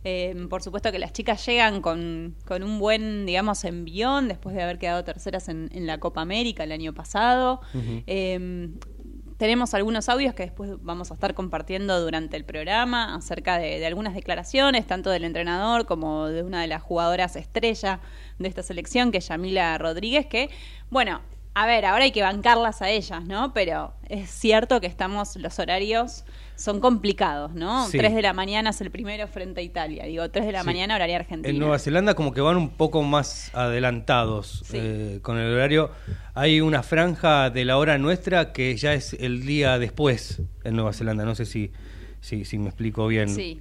Eh, 0.04 0.46
por 0.50 0.62
supuesto 0.62 0.90
que 0.90 0.98
las 0.98 1.12
chicas 1.12 1.44
llegan 1.46 1.80
con, 1.80 2.34
con 2.44 2.62
un 2.62 2.78
buen, 2.78 3.24
digamos, 3.26 3.64
envión 3.64 4.28
después 4.28 4.54
de 4.56 4.62
haber 4.62 4.78
quedado 4.78 5.04
terceras 5.04 5.48
en, 5.48 5.70
en 5.72 5.86
la 5.86 5.98
Copa 5.98 6.20
América 6.20 6.64
el 6.64 6.72
año 6.72 6.92
pasado. 6.92 7.60
Eh, 8.06 8.70
tenemos 9.36 9.74
algunos 9.74 10.08
audios 10.08 10.34
que 10.34 10.44
después 10.44 10.70
vamos 10.82 11.10
a 11.10 11.14
estar 11.14 11.34
compartiendo 11.34 12.00
durante 12.00 12.36
el 12.36 12.44
programa 12.44 13.16
acerca 13.16 13.58
de, 13.58 13.80
de 13.80 13.86
algunas 13.86 14.14
declaraciones, 14.14 14.86
tanto 14.86 15.10
del 15.10 15.24
entrenador 15.24 15.84
como 15.84 16.28
de 16.28 16.44
una 16.44 16.60
de 16.60 16.68
las 16.68 16.80
jugadoras 16.80 17.34
estrella 17.34 17.98
de 18.38 18.48
esta 18.48 18.62
selección, 18.62 19.10
que 19.10 19.18
es 19.18 19.28
Yamila 19.28 19.78
Rodríguez, 19.78 20.26
que, 20.26 20.48
bueno, 20.90 21.22
a 21.54 21.66
ver, 21.66 21.84
ahora 21.84 22.04
hay 22.04 22.12
que 22.12 22.22
bancarlas 22.22 22.82
a 22.82 22.90
ellas, 22.90 23.24
¿no? 23.24 23.52
Pero 23.52 23.94
es 24.08 24.30
cierto 24.30 24.80
que 24.80 24.86
estamos, 24.86 25.36
los 25.36 25.58
horarios 25.58 26.24
son 26.62 26.78
complicados, 26.80 27.52
¿no? 27.54 27.88
Sí. 27.88 27.98
3 27.98 28.14
de 28.14 28.22
la 28.22 28.32
mañana 28.32 28.70
es 28.70 28.80
el 28.80 28.90
primero 28.92 29.26
frente 29.26 29.60
a 29.60 29.64
Italia, 29.64 30.04
digo, 30.04 30.30
3 30.30 30.46
de 30.46 30.52
la 30.52 30.60
Sí. 30.60 30.66
mañana 30.66 30.94
horaria 30.94 31.16
argentina. 31.16 31.48
En 31.50 31.58
Nueva 31.58 31.78
Zelanda 31.80 32.14
como 32.14 32.32
que 32.32 32.40
van 32.40 32.56
un 32.56 32.70
poco 32.70 33.02
más 33.02 33.50
adelantados 33.54 34.62
eh, 34.72 35.18
con 35.22 35.38
el 35.38 35.52
horario. 35.52 35.90
Hay 36.34 36.60
una 36.60 36.84
franja 36.84 37.50
de 37.50 37.64
la 37.64 37.78
hora 37.78 37.98
nuestra 37.98 38.52
que 38.52 38.76
ya 38.76 38.94
es 38.94 39.14
el 39.14 39.44
día 39.44 39.78
después 39.80 40.40
en 40.62 40.76
Nueva 40.76 40.92
Zelanda. 40.92 41.24
No 41.24 41.34
sé 41.34 41.46
si, 41.46 41.72
si, 42.20 42.44
si 42.44 42.58
me 42.58 42.66
explico 42.68 43.08
bien. 43.08 43.28
Sí. 43.28 43.60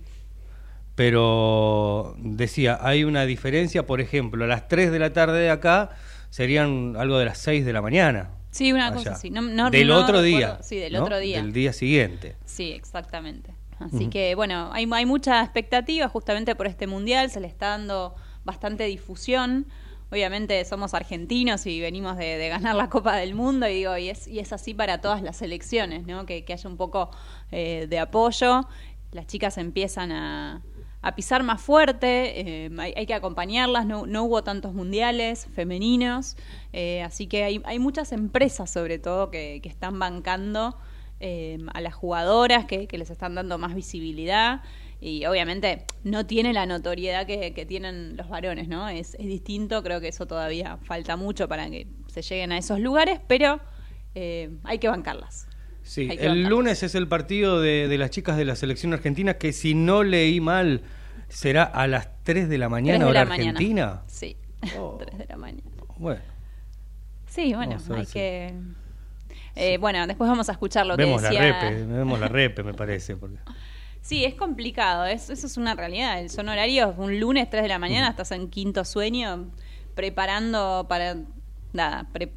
Pero 0.95 2.15
decía, 2.19 2.77
hay 2.81 3.03
una 3.03 3.25
diferencia, 3.25 3.85
por 3.87 4.01
ejemplo, 4.01 4.43
a 4.43 4.47
las 4.47 4.67
3 4.67 4.91
de 4.91 4.99
la 4.99 5.13
tarde 5.13 5.39
de 5.39 5.49
acá 5.49 5.89
serían 6.29 6.95
algo 6.97 7.17
de 7.17 7.25
las 7.25 7.39
6 7.39 7.65
de 7.65 7.73
la 7.73 7.81
mañana. 7.81 8.29
Sí, 8.51 8.71
una 8.73 8.87
allá. 8.87 8.95
cosa 8.97 9.11
así. 9.13 9.29
No, 9.29 9.41
no- 9.41 9.69
del 9.71 9.87
no 9.87 9.95
otro 9.97 10.21
recuerdo- 10.21 10.23
día. 10.23 10.59
Sí, 10.61 10.75
del 10.77 10.95
otro 10.97 11.17
día. 11.19 11.41
Del 11.41 11.53
día 11.53 11.73
siguiente. 11.73 12.35
Sí, 12.45 12.71
exactamente. 12.71 13.53
Así 13.79 14.07
que 14.09 14.35
bueno, 14.35 14.69
hay, 14.73 14.87
hay 14.91 15.05
mucha 15.07 15.41
expectativa 15.41 16.07
justamente 16.07 16.53
por 16.55 16.67
este 16.67 16.85
mundial, 16.85 17.31
se 17.31 17.39
le 17.39 17.47
está 17.47 17.69
dando 17.69 18.13
bastante 18.43 18.83
difusión. 18.83 19.65
Obviamente 20.11 20.63
somos 20.65 20.93
argentinos 20.93 21.65
y 21.65 21.79
venimos 21.81 22.15
de, 22.17 22.37
de 22.37 22.49
ganar 22.49 22.75
la 22.75 22.89
Copa 22.89 23.15
del 23.15 23.33
Mundo 23.33 23.67
y 23.67 23.73
digo, 23.75 23.97
y 23.97 24.09
es, 24.09 24.27
y 24.27 24.37
es 24.39 24.53
así 24.53 24.73
para 24.75 24.99
todas 25.01 25.23
las 25.23 25.37
selecciones, 25.37 26.05
¿no? 26.05 26.25
Que, 26.27 26.43
que 26.45 26.53
haya 26.53 26.69
un 26.69 26.77
poco 26.77 27.09
eh, 27.51 27.87
de 27.89 27.97
apoyo. 27.97 28.67
Las 29.13 29.25
chicas 29.27 29.57
empiezan 29.57 30.11
a, 30.11 30.61
a 31.01 31.15
pisar 31.15 31.43
más 31.43 31.61
fuerte, 31.61 32.65
eh, 32.65 32.69
hay, 32.77 32.93
hay 32.95 33.05
que 33.05 33.13
acompañarlas, 33.13 33.85
no, 33.85 34.05
no 34.05 34.23
hubo 34.23 34.43
tantos 34.43 34.73
mundiales 34.73 35.47
femeninos, 35.53 36.37
eh, 36.73 37.01
así 37.01 37.27
que 37.27 37.43
hay, 37.43 37.61
hay 37.65 37.79
muchas 37.79 38.11
empresas 38.11 38.69
sobre 38.71 38.99
todo 38.99 39.31
que, 39.31 39.59
que 39.63 39.69
están 39.69 39.97
bancando 39.97 40.77
eh, 41.19 41.57
a 41.73 41.81
las 41.81 41.95
jugadoras, 41.95 42.65
que, 42.65 42.87
que 42.87 42.97
les 42.97 43.09
están 43.09 43.33
dando 43.33 43.57
más 43.57 43.73
visibilidad 43.73 44.61
y 44.99 45.25
obviamente 45.25 45.85
no 46.03 46.27
tiene 46.27 46.53
la 46.53 46.67
notoriedad 46.67 47.25
que, 47.25 47.53
que 47.55 47.65
tienen 47.65 48.15
los 48.15 48.29
varones, 48.29 48.67
¿no? 48.67 48.87
Es, 48.87 49.15
es 49.15 49.25
distinto, 49.25 49.81
creo 49.81 49.99
que 49.99 50.09
eso 50.09 50.27
todavía 50.27 50.77
falta 50.83 51.15
mucho 51.15 51.47
para 51.47 51.67
que 51.71 51.87
se 52.07 52.21
lleguen 52.21 52.51
a 52.51 52.59
esos 52.59 52.79
lugares, 52.79 53.19
pero 53.27 53.59
hay 54.13 54.77
que 54.79 54.89
bancarlas. 54.89 55.47
Sí, 55.91 56.07
Hay 56.09 56.17
el 56.21 56.43
lunes 56.43 56.83
es 56.83 56.95
el 56.95 57.09
partido 57.09 57.59
de, 57.59 57.89
de 57.89 57.97
las 57.97 58.11
chicas 58.11 58.37
de 58.37 58.45
la 58.45 58.55
selección 58.55 58.93
argentina 58.93 59.33
que 59.33 59.51
si 59.51 59.73
no 59.73 60.03
leí 60.03 60.39
mal 60.39 60.83
será 61.27 61.63
a 61.63 61.85
las 61.85 62.07
3 62.23 62.47
de 62.47 62.57
la 62.57 62.69
mañana 62.69 62.99
de 63.03 63.11
hora 63.11 63.23
la 63.25 63.29
mañana. 63.29 63.49
argentina. 63.51 64.01
Sí, 64.07 64.37
Oh. 64.77 64.97
3 64.99 65.17
de 65.17 65.25
la 65.25 65.35
mañana. 65.35 65.69
Bueno, 65.97 66.21
Sí, 67.27 67.53
bueno, 67.53 67.77
hay 67.93 68.05
si- 68.05 68.13
que... 68.13 68.53
Eh, 69.55 69.77
Bueno, 69.79 70.07
después 70.07 70.29
vamos 70.29 70.47
a 70.47 70.53
escuchar 70.53 70.85
lo 70.85 70.95
vemos 70.95 71.21
que 71.21 71.23
la 71.23 71.29
decía... 71.41 71.59
repe, 71.61 71.83
vemos 71.85 72.19
la 72.21 72.27
repe 72.29 72.63
me 72.63 72.73
parece. 72.73 73.17
Porque... 73.17 73.35
Sí, 74.01 74.23
es 74.23 74.33
complicado, 74.35 75.05
es- 75.05 75.29
eso 75.29 75.45
es 75.45 75.57
una 75.57 75.75
realidad. 75.75 76.25
Son 76.29 76.47
horarios, 76.47 76.95
un 76.97 77.19
lunes 77.19 77.49
3 77.49 77.63
de 77.63 77.67
la 77.69 77.79
mañana, 77.79 78.07
estás 78.07 78.31
en 78.31 78.49
quinto 78.49 78.85
sueño, 78.85 79.49
preparando 79.93 80.85
para... 80.87 81.17
Nada, 81.73 82.07
pre- 82.13 82.31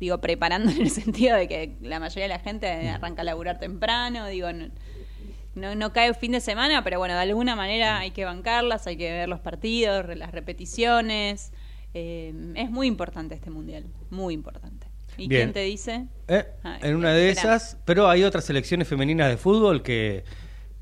digo, 0.00 0.20
preparando 0.20 0.70
en 0.70 0.80
el 0.80 0.90
sentido 1.02 1.36
de 1.36 1.48
que 1.48 1.76
la 1.80 2.00
mayoría 2.00 2.24
de 2.24 2.28
la 2.28 2.40
gente 2.40 2.88
arranca 2.88 3.22
a 3.22 3.24
laburar 3.24 3.58
temprano, 3.58 4.26
digo, 4.26 4.52
no, 4.52 4.68
no, 5.54 5.74
no 5.74 5.92
cae 5.92 6.14
fin 6.14 6.32
de 6.32 6.40
semana, 6.40 6.84
pero 6.84 6.98
bueno, 6.98 7.14
de 7.14 7.20
alguna 7.20 7.56
manera 7.56 7.98
hay 7.98 8.10
que 8.12 8.24
bancarlas, 8.24 8.86
hay 8.86 8.96
que 8.96 9.10
ver 9.10 9.28
los 9.28 9.40
partidos, 9.40 10.06
las 10.16 10.32
repeticiones. 10.32 11.52
Eh, 11.94 12.52
es 12.54 12.70
muy 12.70 12.86
importante 12.86 13.34
este 13.34 13.50
mundial, 13.50 13.86
muy 14.10 14.34
importante. 14.34 14.86
¿Y 15.16 15.26
Bien. 15.26 15.42
quién 15.42 15.52
te 15.52 15.60
dice? 15.62 16.06
Eh, 16.28 16.46
Ay, 16.62 16.80
en 16.82 16.96
una 16.96 17.12
de 17.12 17.30
esas, 17.30 17.76
pero 17.84 18.08
hay 18.08 18.22
otras 18.22 18.44
selecciones 18.44 18.86
femeninas 18.86 19.28
de 19.28 19.36
fútbol 19.36 19.82
que, 19.82 20.22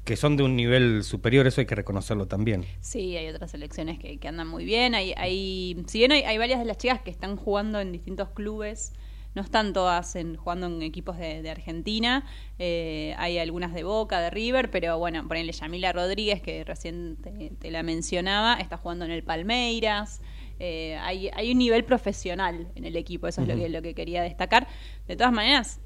que 0.05 0.15
son 0.17 0.37
de 0.37 0.43
un 0.43 0.57
nivel 0.57 1.05
superior, 1.05 1.47
eso 1.47 1.63
hay 1.63 1.67
que 1.67 1.75
reconocerlo 1.75 2.27
también. 2.27 2.67
Sí, 2.81 3.17
hay 3.17 3.29
otras 3.29 3.53
selecciones 3.53 3.99
que, 3.99 4.19
que 4.19 4.29
andan 4.29 4.47
muy 4.47 4.67
bien. 4.67 4.95
Hay, 4.95 5.15
hay, 5.17 5.83
si 5.87 5.99
bien 5.99 6.13
hay, 6.13 6.23
hay 6.25 6.37
varias 6.37 6.59
de 6.59 6.67
las 6.67 6.77
chicas 6.77 7.01
que 7.01 7.11
están 7.11 7.37
jugando 7.37 7.81
en 7.81 7.93
distintos 7.93 8.29
clubes, 8.31 8.93
no 9.37 9.43
están 9.43 9.75
todas 9.75 10.17
en, 10.17 10.37
jugando 10.37 10.67
en 10.67 10.81
equipos 10.81 11.19
de, 11.19 11.43
de 11.43 11.51
Argentina. 11.51 12.25
eh, 12.59 13.15
hay 13.19 13.39
algunas 13.39 13.75
de 13.75 13.85
Boca, 13.85 14.19
de 14.19 14.31
River, 14.31 14.71
pero 14.71 14.99
bueno, 14.99 15.29
ponele 15.29 15.53
Yamila 15.53 15.93
Rodríguez, 15.93 16.41
que 16.41 16.65
recién 16.65 17.17
te, 17.23 17.51
te 17.51 17.71
la 17.71 17.83
mencionaba, 17.83 18.55
está 18.55 18.79
jugando 18.79 19.05
en 19.05 19.11
el 19.11 19.23
Palmeiras. 19.23 20.23
Eh, 20.59 20.97
hay, 21.03 21.29
hay 21.35 21.53
un 21.53 21.59
nivel 21.59 21.85
profesional 21.85 22.73
en 22.75 22.87
el 22.87 22.97
equipo, 22.97 23.29
eso 23.29 23.43
es 23.43 23.49
lo 23.49 23.57
que, 23.57 23.69
lo 23.69 23.83
que 23.83 23.95
quería 23.95 24.23
destacar. 24.23 24.67
De 25.07 25.17
todas 25.17 25.35
maneras, 25.35 25.81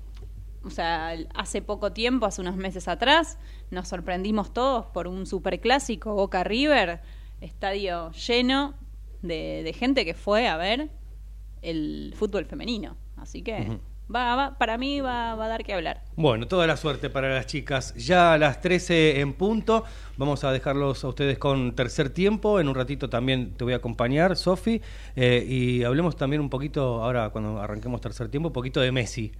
o 0.62 0.70
sea, 0.70 1.16
hace 1.34 1.61
poco 1.61 1.92
tiempo, 1.92 2.26
hace 2.26 2.40
unos 2.42 2.55
meses 2.55 2.86
atrás, 2.86 3.36
nos 3.72 3.88
sorprendimos 3.88 4.53
todos 4.53 4.86
por 4.86 5.09
un 5.09 5.26
superclásico 5.26 6.14
Boca 6.14 6.44
River, 6.44 7.01
estadio 7.40 8.12
lleno 8.12 8.74
de, 9.22 9.62
de 9.64 9.72
gente 9.72 10.05
que 10.05 10.14
fue 10.14 10.46
a 10.46 10.57
ver 10.57 10.90
el 11.62 12.14
fútbol 12.16 12.46
femenino. 12.46 12.96
Así 13.20 13.42
que 13.42 13.78
va, 14.14 14.34
va- 14.34 14.58
para 14.58 14.76
mí 14.78 15.00
va, 15.00 15.34
va 15.34 15.44
a 15.44 15.48
dar 15.48 15.62
que 15.64 15.72
hablar. 15.74 16.02
Bueno, 16.16 16.46
toda 16.48 16.66
la 16.66 16.76
suerte 16.76 17.10
para 17.10 17.32
las 17.34 17.46
chicas. 17.46 17.94
Ya 17.94 18.32
a 18.34 18.38
las 18.38 18.60
13 18.60 19.20
en 19.20 19.32
punto, 19.34 19.84
vamos 20.16 20.42
a 20.44 20.52
dejarlos 20.52 21.04
a 21.04 21.08
ustedes 21.08 21.38
con 21.38 21.74
tercer 21.74 22.10
tiempo. 22.10 22.58
En 22.60 22.68
un 22.68 22.74
ratito 22.74 23.08
también 23.08 23.52
te 23.56 23.64
voy 23.64 23.72
a 23.72 23.76
acompañar, 23.76 24.36
Sofi. 24.36 24.80
eh, 25.16 25.44
y 25.48 25.84
hablemos 25.84 26.16
también 26.16 26.40
un 26.42 26.50
poquito, 26.50 27.02
ahora 27.02 27.30
cuando 27.30 27.60
arranquemos 27.60 28.00
tercer 28.00 28.28
tiempo, 28.28 28.48
un 28.48 28.52
poquito 28.52 28.80
de 28.80 28.90
Messi. 28.92 29.32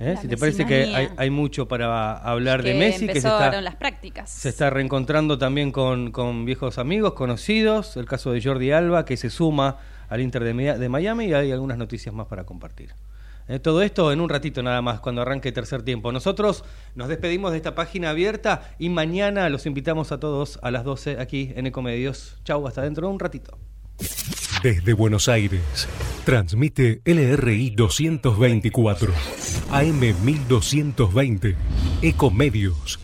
¿Eh? 0.00 0.14
Si 0.22 0.28
te 0.28 0.36
parece 0.36 0.64
que 0.64 1.10
hay, 1.16 1.28
mucho 1.28 1.66
para 1.66 2.16
hablar 2.18 2.62
de 2.62 2.72
Messi, 2.74 3.08
que 3.08 3.14
se 3.20 3.26
está, 3.26 3.60
las 3.60 3.74
prácticas. 3.74 4.30
se 4.30 4.48
está 4.48 4.70
reencontrando 4.70 5.38
también 5.38 5.72
con, 5.72 6.12
con 6.12 6.44
viejos 6.44 6.78
amigos, 6.78 7.14
conocidos. 7.14 7.96
El 7.96 8.06
caso 8.06 8.30
de 8.30 8.40
Jordi 8.40 8.70
Alba, 8.70 9.04
que 9.04 9.16
se 9.16 9.28
suma 9.28 9.78
al 10.08 10.20
Inter 10.20 10.44
de, 10.44 10.54
Mi- 10.54 10.64
de 10.64 10.88
Miami, 10.88 11.26
y 11.26 11.32
hay 11.34 11.52
algunas 11.52 11.78
noticias 11.78 12.14
más 12.14 12.26
para 12.26 12.44
compartir. 12.44 12.90
Eh, 13.48 13.58
todo 13.58 13.80
esto 13.82 14.12
en 14.12 14.20
un 14.20 14.28
ratito 14.28 14.62
nada 14.62 14.82
más, 14.82 15.00
cuando 15.00 15.22
arranque 15.22 15.52
tercer 15.52 15.82
tiempo. 15.82 16.12
Nosotros 16.12 16.64
nos 16.94 17.08
despedimos 17.08 17.50
de 17.52 17.56
esta 17.56 17.74
página 17.74 18.10
abierta 18.10 18.74
y 18.78 18.90
mañana 18.90 19.48
los 19.48 19.64
invitamos 19.64 20.12
a 20.12 20.20
todos 20.20 20.58
a 20.62 20.70
las 20.70 20.84
12 20.84 21.18
aquí 21.18 21.52
en 21.56 21.66
Ecomedios. 21.66 22.36
Chau, 22.44 22.66
hasta 22.68 22.82
dentro 22.82 23.06
de 23.06 23.12
un 23.14 23.18
ratito. 23.18 23.56
Desde 24.62 24.92
Buenos 24.92 25.28
Aires, 25.28 25.88
transmite 26.24 27.00
LRI 27.04 27.70
224, 27.70 29.12
AM 29.70 30.00
1220, 30.24 31.56
Ecomedios 32.02 32.98